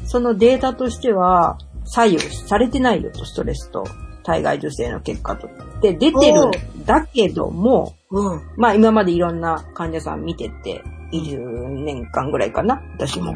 [0.05, 3.85] そのデータとしては、左右されてないよと、ストレスと
[4.25, 5.47] 体外受精の結果と。
[5.81, 6.51] で、出てるん
[6.85, 8.41] だけども、うん。
[8.57, 13.35] まあ今までいろんな患者さん見てて、20年間ぐらいかな、私も。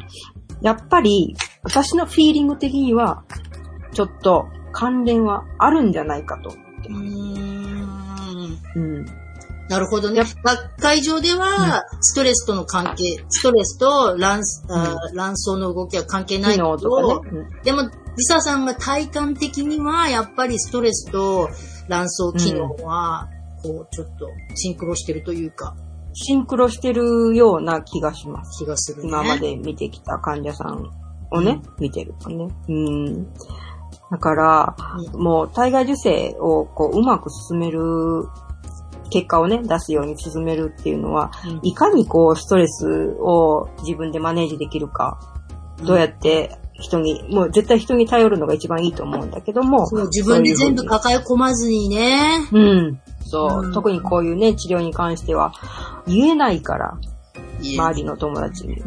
[0.61, 3.23] やっぱり、私のフィーリング的には、
[3.93, 6.49] ちょっと関連はあるんじゃないかと。
[6.49, 7.89] うーん。
[8.75, 9.05] うん。
[9.69, 10.23] なるほどね。
[10.43, 17.45] 学会上では、ストレスとの関係、ストレスと卵巣、あー卵巣の動きは関係ないけど、機能とかね。
[17.63, 17.83] でも、
[18.19, 21.49] リサさんが体感的には、やっぱりストレスと
[21.87, 23.29] 卵巣機能は、
[23.63, 25.75] こう、ちょっとシンクロしてるというか、
[26.13, 28.65] シンクロしてるような気がします。
[28.65, 29.07] 気がするね。
[29.07, 30.91] 今まで見てきた患者さん
[31.31, 32.49] をね、見てるとね。
[32.67, 33.33] うん。
[34.11, 34.75] だから、
[35.13, 37.79] うもう体外受精をこううまく進める
[39.09, 45.19] 結果をね、出すように進めるっていうのは、うんいかにこうストレスを自分でマネージできるか、
[45.85, 52.47] どうやって人に、もう絶対人に頼るのが一番いいと思うんだけども、そう自分で全部抱え込まずにね。
[52.51, 53.01] うん。
[53.25, 55.53] そう、うん特にこういうね、治療に関しては、
[56.07, 56.97] 言えないから、
[57.61, 58.83] 周りの友達にね。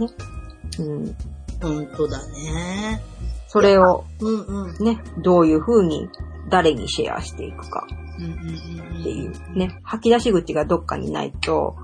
[0.78, 1.16] うん。
[1.60, 3.02] 本当だね。
[3.46, 4.74] それをうんうん。
[4.76, 6.08] うんね、どういう風に
[6.48, 11.76] 誰にシェアしていくかっていうね、吐き出し口がどっかにないと。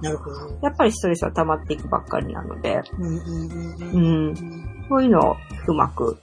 [0.63, 2.81] やっぱりストレスは溜まっていくばっかりなので、
[3.93, 4.35] うん
[4.89, 6.19] そういうのをうまく、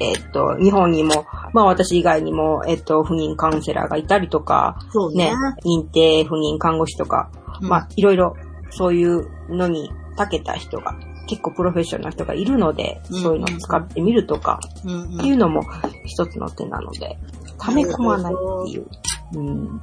[0.00, 4.78] えっと、日本にも、まあ私以外にも、えっと、不妊カウンセラーがいたりとか、
[5.14, 5.30] ね。
[5.30, 5.34] ね。、
[5.64, 7.30] 認定不妊看護師とか、
[7.60, 7.68] うん。
[7.68, 8.36] まあいろいろ
[8.70, 10.96] そういうのに長けた人が、
[11.26, 13.22] 結構プロフェッショナルな人がいるので、うん。
[13.22, 15.16] そういうのを使ってみるとか、うんうん。
[15.16, 15.62] っていうのも
[16.04, 17.18] 一つの手なので、
[17.58, 18.86] 溜め込まないっていう。
[19.34, 19.80] うん。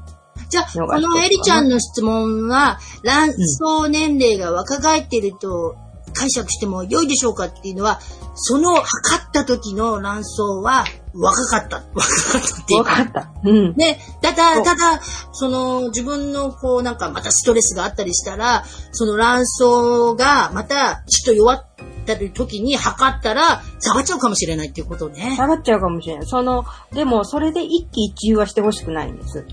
[0.50, 5.76] じゃあ、このエリちゃんの質問は、卵巣年齢が若返っていると
[6.14, 8.00] 解釈しても良いでしょうかっていうのは、
[8.36, 11.84] その測った時の卵巣は若かった。
[11.94, 12.92] 若かったっていうか。
[12.92, 13.32] わかった。
[13.44, 13.76] うん。
[13.76, 19.64] ね、ただ、ただ、その自分のこうなんかまたストレスがあったりしたら、その卵巣
[20.18, 21.66] がまたちょっと弱っ
[22.06, 25.36] た時に測ったら下がっちゃうかもしれないっていうことね。
[25.36, 26.26] 下がっちゃうかもしれない。
[26.26, 29.46] その、でもそれで一喜一憂はしてほしくないんです。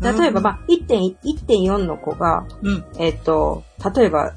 [0.00, 2.84] 例えば、うんまあ、1.1 1.4の子が、うん。
[2.98, 4.34] えっと、例えば、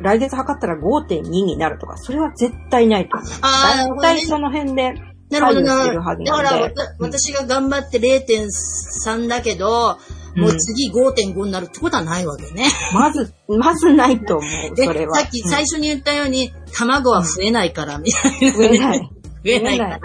[0.00, 3.30] 来月測ったら5.2になるとか、それは絶対ないと思う。
[3.42, 4.94] あーなるほどね大体その辺で
[5.30, 5.86] なるほど、な。
[5.86, 9.98] だから私が頑張って0.3だけど、
[10.38, 12.66] もう次5.5になるってことはないわけね。
[12.94, 15.14] まず、まずないと思う、でそれは。
[15.16, 18.56] さっき最初に言ったように、卵は増えないから、みたいな。
[18.56, 19.00] 増えない。
[19.00, 19.06] 増
[19.44, 19.98] えないから。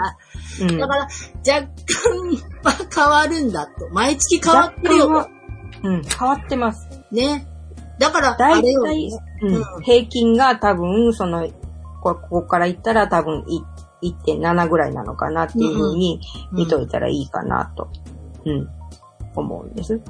[0.60, 0.78] うん。
[0.78, 3.88] だから、若干は変わるんだと。
[3.90, 5.28] 毎月変わってるよ
[5.82, 6.88] うん、変わってます。
[7.12, 7.46] ね。
[7.98, 9.08] だから、あ大体、
[9.42, 11.48] ううんん、平均が多分、その、
[12.02, 13.62] こここから言ったら多分い
[14.10, 16.20] 1.7ぐらいなのかなっていう風に
[16.52, 17.90] うん見といたらいいかなと、
[18.44, 18.68] うん、
[19.34, 20.00] 思うんです。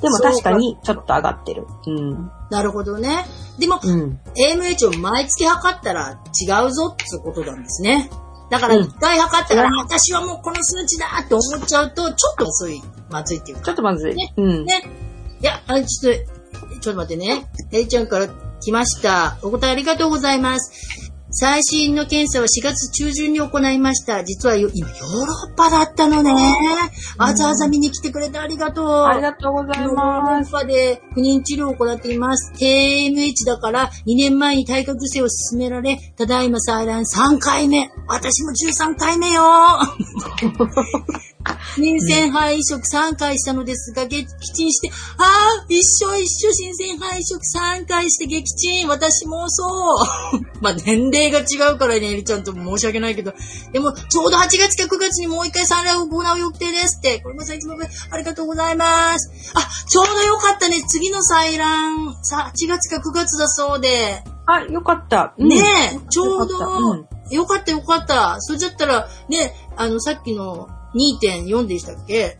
[0.00, 1.66] でも確かにちょっと上がってる。
[1.86, 2.30] うん。
[2.50, 3.26] なるほどね。
[3.58, 4.20] でも、うん。
[4.36, 8.10] AMH を毎月測ったら違うぞってことなんですね。
[8.50, 13.64] だから、うん一回測ったら、うん私はもうこの数値だって思っちゃうと、ちょっと遅い、まずいっていうか。
[13.64, 14.14] ちょっとまずい。
[14.14, 14.64] ねうん。
[14.64, 14.82] ね。
[15.40, 17.50] いや、あちょっと、ちょっと待ってね。
[17.72, 18.28] えいちゃんから
[18.60, 19.38] 来ました。
[19.42, 21.07] お答えありがとうございます。
[21.40, 24.24] 最新の検査は4月中旬に行いました。
[24.24, 26.32] 実はよ今、ヨーロッパだったのね。
[27.16, 29.04] わざわざ見に来てくれてありがとう。
[29.04, 30.48] ありがとうございヨーロます。
[30.48, 32.52] ッパで不妊治療を行っています。
[32.60, 37.88] KMH だから2年前に体格受精を進められ、ただいま採卵3回目。
[38.08, 39.40] 私も13回目よ。
[41.76, 50.40] 新鮮肺移植3回したのですが、撃沈して、ああ、一緒一緒新鮮肺移植3回して撃沈私もそう。
[50.60, 53.32] まあ、年齢が違うからね、エリちゃんとも申し訳ないけど。
[53.72, 57.20] でも、ちょうど8月か9月にもう一回産卵を行う予定ですって。
[57.20, 57.76] これもさ、いつも
[58.10, 59.52] ありがとうございます。
[59.54, 60.82] あ、ちょうどよかったね。
[60.86, 64.22] 次の採卵、さ、8月か9月だそうで。
[64.46, 65.34] あ、よかった。
[65.38, 65.56] ね
[65.94, 68.40] え、ちょうど、よかったよかった。
[68.40, 72.36] それだったら、ね、あの、さっきの2.4でしたっけ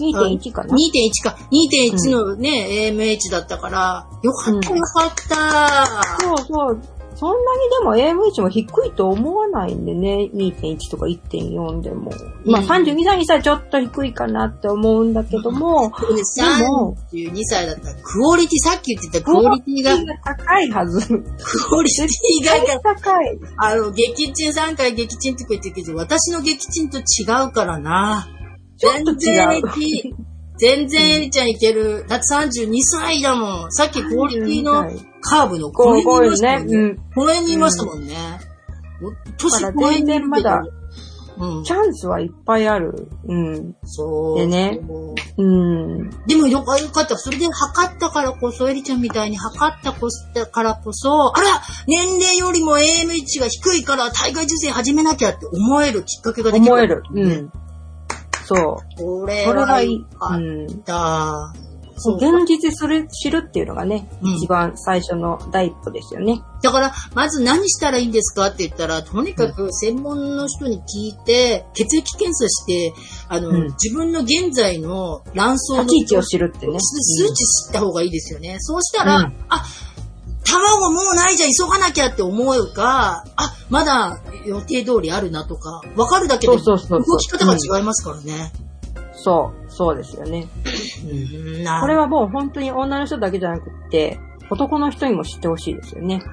[0.00, 1.38] ？2.1かな ?2.1 か。
[1.50, 6.97] 2.1のね、うん、AMH だったから、よかったよかった、うん、そうそう。
[7.18, 12.12] そんなにでも AMH も低いと思わないんでね、2.1とか1.4でも。
[12.44, 20.14] まあ32歳にさちょっと低いかなって思うんだけども、でも、32歳だったらクオリティ、さっき言ってたクオリティが。
[20.24, 21.08] 高いはず。
[21.08, 23.38] クオリティが高い。
[23.56, 27.02] あの、撃沈3回撃沈って言ってるけど、私の撃沈と違
[27.48, 28.28] うからな。
[28.76, 29.60] 全然
[30.58, 32.04] 全然エリちゃんいける。
[32.08, 33.72] だって32歳だもん。
[33.72, 34.88] さっきクオリティの
[35.20, 36.88] カーブのこの辺にいましたもんね。
[36.88, 38.14] ねこの辺にいましたもんね。
[39.36, 40.60] 年この辺まだ、
[41.38, 43.08] うん、チャンスはいっぱいある。
[43.24, 43.76] うん。
[43.84, 44.38] そう。
[44.40, 44.80] でね。
[45.36, 46.10] うん。
[46.26, 47.16] でもよかった。
[47.16, 49.92] それで測ったからこそ、エリちゃんみたいに測った
[50.46, 56.72] からこそ、あら年齢よりも AMH が低いから体外受精始めなきゃって思えるきっかけができる。
[56.72, 57.02] 思える。
[57.14, 57.52] うん。
[58.44, 59.02] そう。
[59.02, 60.06] これはいい。
[60.18, 60.40] あっ
[60.84, 61.67] た。
[61.98, 66.40] そう現実する、知るっていうのがね、うん、一番最初の第一歩ですよね。
[66.62, 72.94] だから、まず何したらいいんですかって言ったら、とにかく専門の人に聞いて、血液検査して、
[73.28, 75.82] あの、うん、自分の現在の卵巣の。
[75.82, 76.78] 立ち位置を知るってね。
[76.80, 78.56] 数値知った方がいいですよね。
[78.60, 79.64] そうしたら、うん、あ、
[80.44, 86.58] 卵もうないじゃん、急がなきゃって思うか、あ、まだ予定通りあるなとか、わかるだけで動
[87.18, 88.52] き方が違いますからね。
[89.12, 90.48] そう、そうですよね。
[91.04, 94.18] うん、これはもう本当に女の人だけじゃなくて、
[94.50, 96.18] 男の人にも知ってほしいですよね。
[96.18, 96.26] 本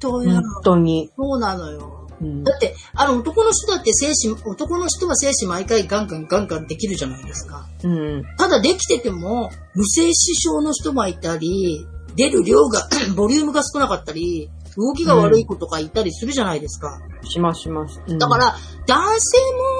[0.00, 0.36] 当や。
[0.36, 1.10] 本当に。
[1.14, 2.08] そうなのよ。
[2.22, 7.66] うん、だって、あの、男の人だって精子、男の人は精子毎回ガンガンガンガンできるじゃないですか。
[7.84, 16.98] うん、ただできてても、無精子症の人もいたり、出る量が、 ボリュームが少なかったり、動きが悪い子とかいたりするじゃないですか。
[17.22, 18.00] うん、しますします。
[18.06, 18.56] うん、だから、
[18.86, 19.38] 男性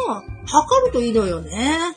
[0.09, 0.15] も
[0.47, 1.97] 測るといいのよね。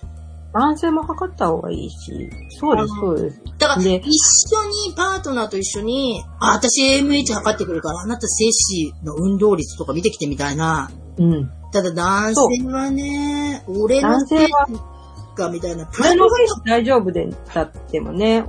[0.56, 2.30] 男性も測った方がいいし。
[2.60, 3.42] そうです、そうです。
[3.58, 10.90] だから、一緒に、パートナーと一緒に、あ、私 AMH 測ってくるから、あなた精子の運動率とか見てきてみたいな。
[11.18, 11.52] うん。
[11.74, 14.68] ただ男性はね、俺の男性は、
[15.36, 15.90] かみたいな。
[16.00, 18.46] 俺の精子大丈夫で、だってもね、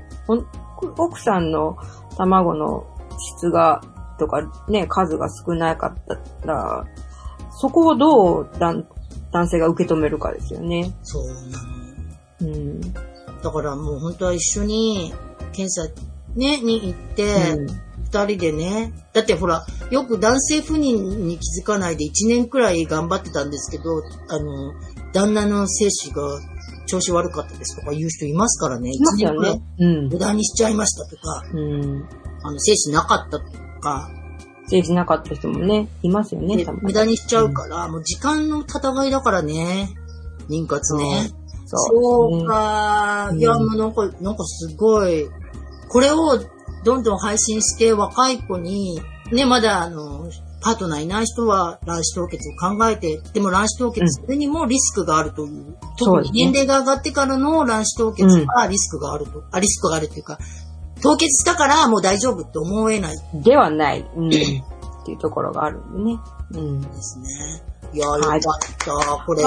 [0.97, 1.77] 奥さんの
[2.17, 2.87] 卵の
[3.19, 3.81] 質が、
[4.21, 6.85] とかね、数が少なかったら、
[7.51, 8.85] そこをどう男
[9.33, 10.95] 男性が受け止めるかですよね。
[11.03, 11.76] そうなの。
[12.41, 12.81] うん。
[12.81, 15.13] だからもう本当は一緒に
[15.53, 15.89] 検査
[16.37, 17.67] ね、に行って、うん、
[18.05, 24.75] 二人でね、だってほら、よく男性不妊に気づかないで一年くらい頑張ってたんですけど、あの、
[25.13, 26.23] 旦那の精子が
[26.87, 28.91] 調子悪かったですとか言う人いますからね。
[28.93, 29.63] いますよね。
[29.79, 30.09] うん。
[30.09, 32.09] 無駄にしちゃいましたとか、うん。
[32.43, 33.45] あの、精子なかったと
[33.81, 34.11] か。
[34.69, 36.67] 精子なかった人もね、いますよね。
[36.83, 39.95] 無駄にしちゃうから、うん、もう時間の戦いだからね。
[40.51, 41.29] 妊活ね。
[41.29, 45.29] そうそうか、いや、もうなんか、なんかすごい、
[45.89, 46.39] これを
[46.85, 49.01] どんどん配信して若い子に、
[49.33, 50.31] ね、まだあの、
[50.63, 55.67] パートナーいない人は卵子凍結を考えて、でも卵子凍結するにもリスクがあるという。
[55.67, 60.39] うん、特に年齢が上がってからの卵子凍結はリスクがあると、うん、あ、リスクがあるっていうか、
[61.03, 63.17] 凍結したからもう大丈夫って思えない。
[63.35, 64.09] ではない。
[64.17, 64.29] うん。
[64.29, 66.19] っていうところがあるんでね。
[66.53, 66.81] うん。
[66.81, 67.63] ですね。
[67.93, 69.25] いや、よかった。
[69.25, 69.45] これ、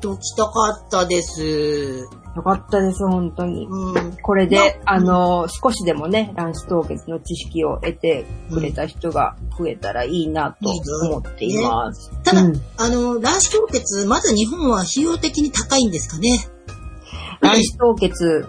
[0.00, 0.50] ときたか
[0.86, 2.06] ったです。
[2.36, 3.66] よかったです、本当に。
[3.68, 12.10] うん、これで、あの、少しでもね、卵子凍結の知識を得てくれた人が増えたらいいなと思っています。
[12.12, 16.28] ね、ただ、うん、あの、卵子凍結、まず日本は費用的に高いんですかね？
[17.40, 18.46] 卵子凍結、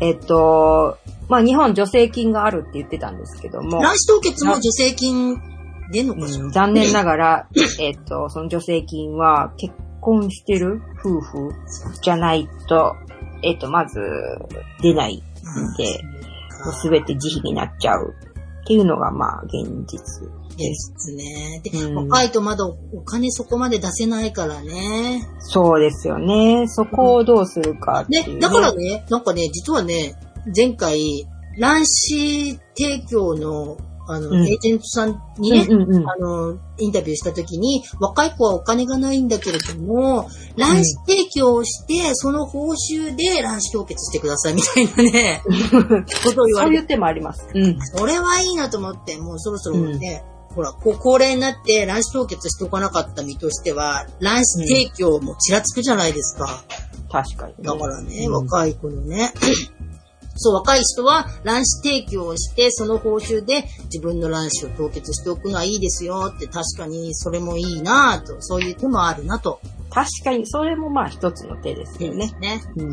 [0.00, 3.80] えっと、まあ日本助成金があるって言ってたんですけども。
[3.80, 5.40] 卵子凍結も助成金
[5.90, 7.48] 出んのかしら、うん、残念ながら、
[7.80, 9.74] えっと、その助成金は結
[10.04, 10.82] 婚してる？
[11.00, 11.52] 夫婦？
[12.02, 12.94] じゃないと
[13.44, 14.00] えっ、ー、と、まず、
[14.80, 15.20] 出ないん
[15.76, 16.02] で、
[16.80, 18.14] すべて自費になっちゃう
[18.62, 20.26] っていうのが、まあ、現実
[20.56, 21.14] です。
[21.14, 21.60] ね。
[21.62, 25.28] で、うん、若いとまだお金そこまで出せないからね。
[25.40, 26.66] そうですよね。
[26.68, 28.40] そこをどうするかっていう、ね、ね。
[28.40, 30.14] だからね、なんかね、実はね、
[30.56, 31.26] 前回、
[31.58, 33.76] 卵子提供の
[34.06, 45.42] あの、うんエージェントさんにね、うんうんうんあの、インタビューしたときに、若い子はお金がないんだけれども、卵子提供をして、その報酬で卵子凍結してくださいみたいなね、
[46.24, 47.46] ことを言われてそういう手もあります。
[47.54, 47.78] うん。
[47.80, 50.24] それはいいなと思って、もうそろそろね、
[50.54, 56.62] ほら、こう高齢になって卵子凍結しておかなかった身としては、卵子提供もちらつくじゃないですか。
[57.10, 59.32] 確かに、だからね、うん若い子のね。
[60.36, 69.60] そう、若い人は卵子提供をして、その報酬で自分の卵子を凍結しておくのはいいですよって、確かにそれもいいなぁと、そういう手もあるなと。
[69.90, 72.34] 確かに、それもまあ一つの手ですよね。
[72.40, 72.62] ね。
[72.76, 72.90] うん。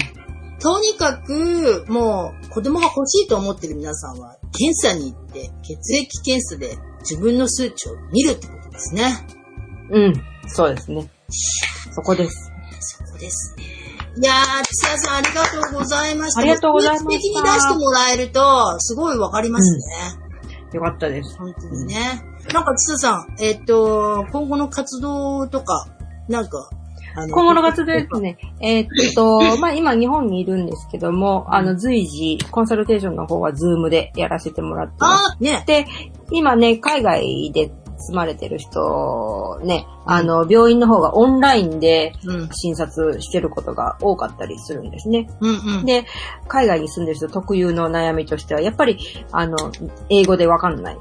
[0.60, 9.28] とにかく、もう、子供が欲しいと思ってる皆さんは、検査に行って、血液検査で自分の数値を見るってことですね。
[9.90, 10.24] うん。
[10.48, 11.10] そうですね。
[11.94, 12.52] そこです。
[12.80, 13.81] そうですね。
[14.18, 16.42] いやー、つやさんありがとうございました。
[16.42, 19.84] ありがとうございました定期的に出してもらえると、すごいわかりますね。
[20.74, 21.38] よかったです。
[21.38, 21.96] 本当にね。
[22.54, 25.88] なんか、つやさん、えっと、今後の活動とか、
[26.28, 26.70] なんか、
[27.16, 28.38] 今後の活動ですね。
[28.62, 35.34] えーっと、 まあ今日本にいるんですけども、あの随時コンサルテーションの方はズームでやらせてもらってます。
[35.34, 35.64] あー、ね。
[35.68, 35.86] で、
[36.32, 37.72] 今ね、海外で
[38.02, 42.50] 住まれてる人、ね、あの、病院の方がオンラインでうん。
[42.52, 45.30] 診察してることが多かったりするんですね。
[45.40, 45.86] うんうん。
[45.86, 46.06] で、
[46.48, 48.98] 海外に住んでる人特有の悩みとしては、やっぱり、
[49.32, 49.58] あの、
[50.10, 50.98] 英語でわかんない。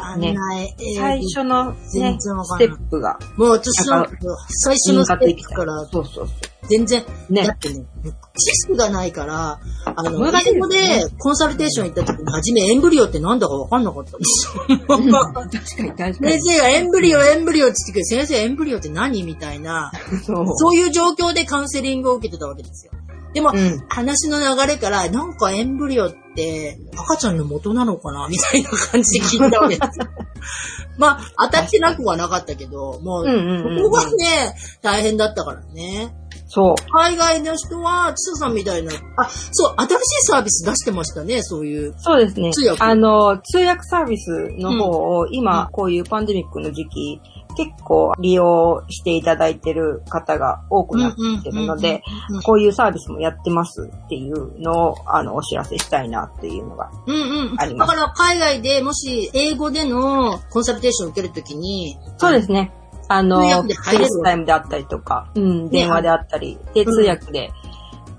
[0.00, 0.32] がな
[0.62, 0.74] い。
[0.78, 4.10] えー最初の全ね、ステップが、もう私のなんか
[4.48, 6.34] 最初のステップからそうそうそ
[6.68, 7.32] 全然、う。
[7.32, 7.54] ねだ。
[7.54, 10.76] ってね、知識がないから、あの、英語で
[11.18, 14.64] コンサルテーション行った時に初めエンブリオってなんだかわかんなかったんですよ。
[14.68, 16.40] 確かに確かに先。
[16.42, 19.22] 生がエンブリオ、エンブリオって言ってくる先生エンブリオって何？
[19.24, 19.92] みたいな、
[20.24, 20.46] そう。
[20.54, 22.92] そういう状況でカウンセリングを受けてたわけですよ。
[23.32, 23.84] でも、うん。
[23.88, 28.28] 話の流れから、なんかエンブリオって赤ちゃんの元なのかな？
[28.30, 30.06] みたいな感じで聞いたわけですよ。
[30.98, 36.14] まあ、当たってなくはなかったけど、もう、うんうんうんうんここがね、大変だったからね。
[36.54, 36.74] そう。
[36.92, 41.94] 海外の人は、ちささんみたいな、あ、そう、新しいサービス出してましたね、そういう。
[41.96, 42.82] そうですね通訳。
[42.82, 47.20] あの、通訳サービスの方を、今、こういうパンデミックの時期、
[47.54, 56.90] 結構利用していただいてる方が多くなってるのでうんうんうんうん、こういうサービスもやってますっていうのを、あの、お知らせしたいなっていうのが。
[57.06, 57.60] うんうん。
[57.60, 62.72] ありますだから海外でもし英語での consultation を受けるときに、そうですね。
[63.08, 67.50] あの、通 FaceTime であったりとか、うん、電話であったり、で、うん通訳で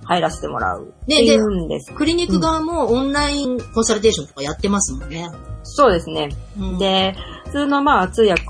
[0.05, 1.93] 入らせてもらうっていうんです。
[1.93, 5.29] クリニック側もオンラインコンサルテーションとかやってますもんね。
[5.63, 6.29] そうですね。
[6.59, 8.43] うん、で、普通のまあ通訳、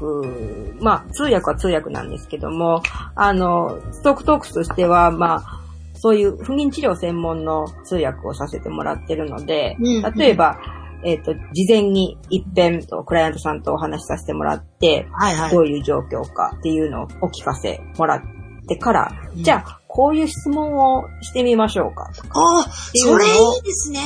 [0.79, 2.81] まあ通訳は通訳なんですけども、
[3.15, 5.59] あの、ストックトークスとしては、まあ、
[5.95, 10.57] そういう不妊治療専門の通訳をさせてもらってるので、うん例えば、
[11.05, 15.51] えっ、と、事前に一遍とクライアントさんとお話しさせてもらって、はいはい。
[15.51, 18.21] どういう状況かっていうのをお聞かせもらっ
[18.67, 23.99] てから、うんじゃあ、こういう質問をしてみましょうかとか、ああ、それいいですね。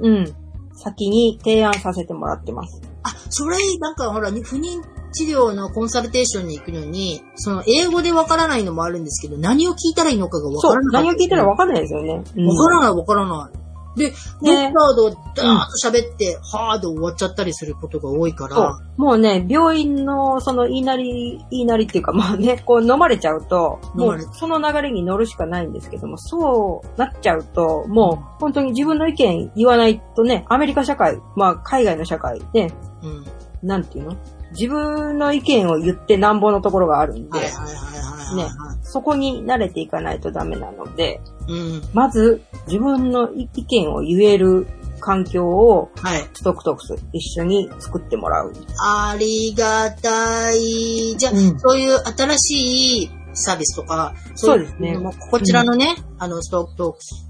[0.00, 0.34] うん、
[0.72, 2.87] 先に提案させてもらってます。
[3.02, 3.56] あ、それ。
[3.78, 4.82] なんかほら、不妊
[5.12, 11.04] 治療のコンサルテーションに行くのに、その英語でわからないのもあるんですけど、何を聞いたらいいのかがわから、ない。
[11.04, 12.22] 何を聞いたらわかんないですよね。
[12.36, 13.67] うんわからないわからない。
[13.98, 18.78] で、ドクターとダーッと喋って、はーで終わっちゃったりすることが多いから。
[18.96, 32.72] もうね、病院のその言いなり、言いなりっていうか、まあね、こう飲まれちゃうと、もうその流れに乗るしかないんですけども、そうなっちゃうと、もう本当に自分の意見言わないとね、アメリカ社会、まあ海外の社会ね、
[33.02, 33.24] うん。
[33.62, 34.16] なんていうの？
[34.52, 38.78] 自分の意見を言ってなんぼのところがあるんで、はいはいはいはいはい、ねはい。
[38.82, 41.82] そこに慣れていかないとダメなので、うん。
[41.92, 44.66] まず自分の意見を言える
[45.00, 46.28] 環境をはい。
[46.34, 48.52] ストックトークス一緒に作ってもらう。
[48.82, 51.16] ありがたい。
[51.16, 57.28] じゃあ、うんそういう新しいサービスとか、そうですねもこちらのね、あの、ストックトークス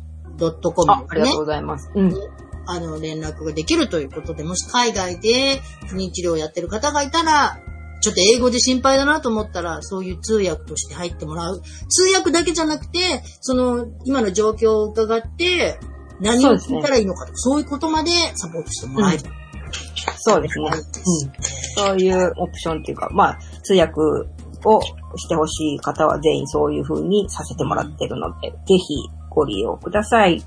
[0.62, 1.90] .com あ、ありがねとう、ございます。
[1.94, 2.12] うん。
[2.66, 7.60] あの、連絡ができるということで、もし海外で不妊治療をやってる方がいたら、
[8.00, 11.60] ちょっと英語で心配だなと思ったら、そういう通訳として入ってもらう。
[11.88, 15.78] 通訳だけじゃなくて、その、今の状況を伺って、
[16.20, 19.22] 何を聞いたらいいのかとか、そう,、いうことまでサポートしてもらえる。
[20.18, 20.70] そうですね。
[21.76, 24.00] そういうオプションっていうか、まあ、通訳
[24.64, 24.80] を
[25.16, 28.94] してほしい方は全員そういう風にさせてもらってるので、ぜひ
[29.30, 30.42] ご利用ください。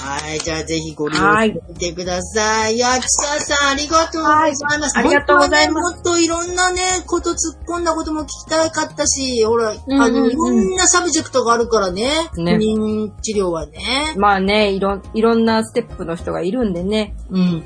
[0.00, 0.38] はい。
[0.38, 2.76] じゃあぜひご利用してみてください。
[2.76, 4.96] いや、ちささんありがとうございます。
[4.96, 7.36] はいありがとうございますもっといろんなね、こと突っ
[7.66, 12.30] 込んだことも聞きたかったし、ほら、んうんあの、いろんな subject があるからね。
[12.36, 14.14] ね不妊治療はね。
[14.16, 17.14] まあね、いろ、いろんなステップの人がいるんでね。
[17.30, 17.62] うん。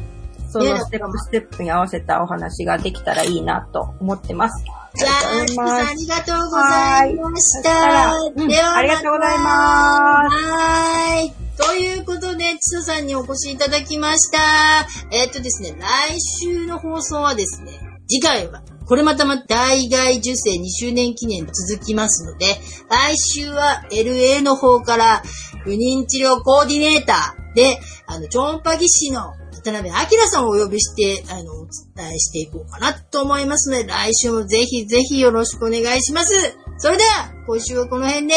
[0.49, 4.65] そのステップステップに合わせたお話ができたらいいなと思ってます。
[4.95, 8.15] じゃあ、キさんありがとうございました。
[8.37, 10.37] うん、では、ありがとうございます。
[10.37, 11.33] はい。
[11.57, 14.87] ということで、ちそさんにお越しいただきました。
[15.11, 17.73] えー、っとですね、来週の放送はですね、
[18.07, 22.47] 次回は、これまたま大外受精2周年記念続きますので、
[22.91, 25.23] 来週は LA の方から
[25.65, 29.33] 不妊治療コーディネーターで、あの、超音波技師の
[29.63, 29.97] 渡辺明
[30.29, 36.35] さんをお呼びして、あの、お伝えしていこうかなと思いますので、来週もぜひぜひよろしくお願いします。
[36.79, 38.35] それでは、今週はこの辺で、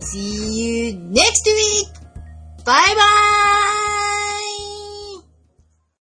[0.00, 1.98] See you next week!
[2.64, 3.97] バイバーイ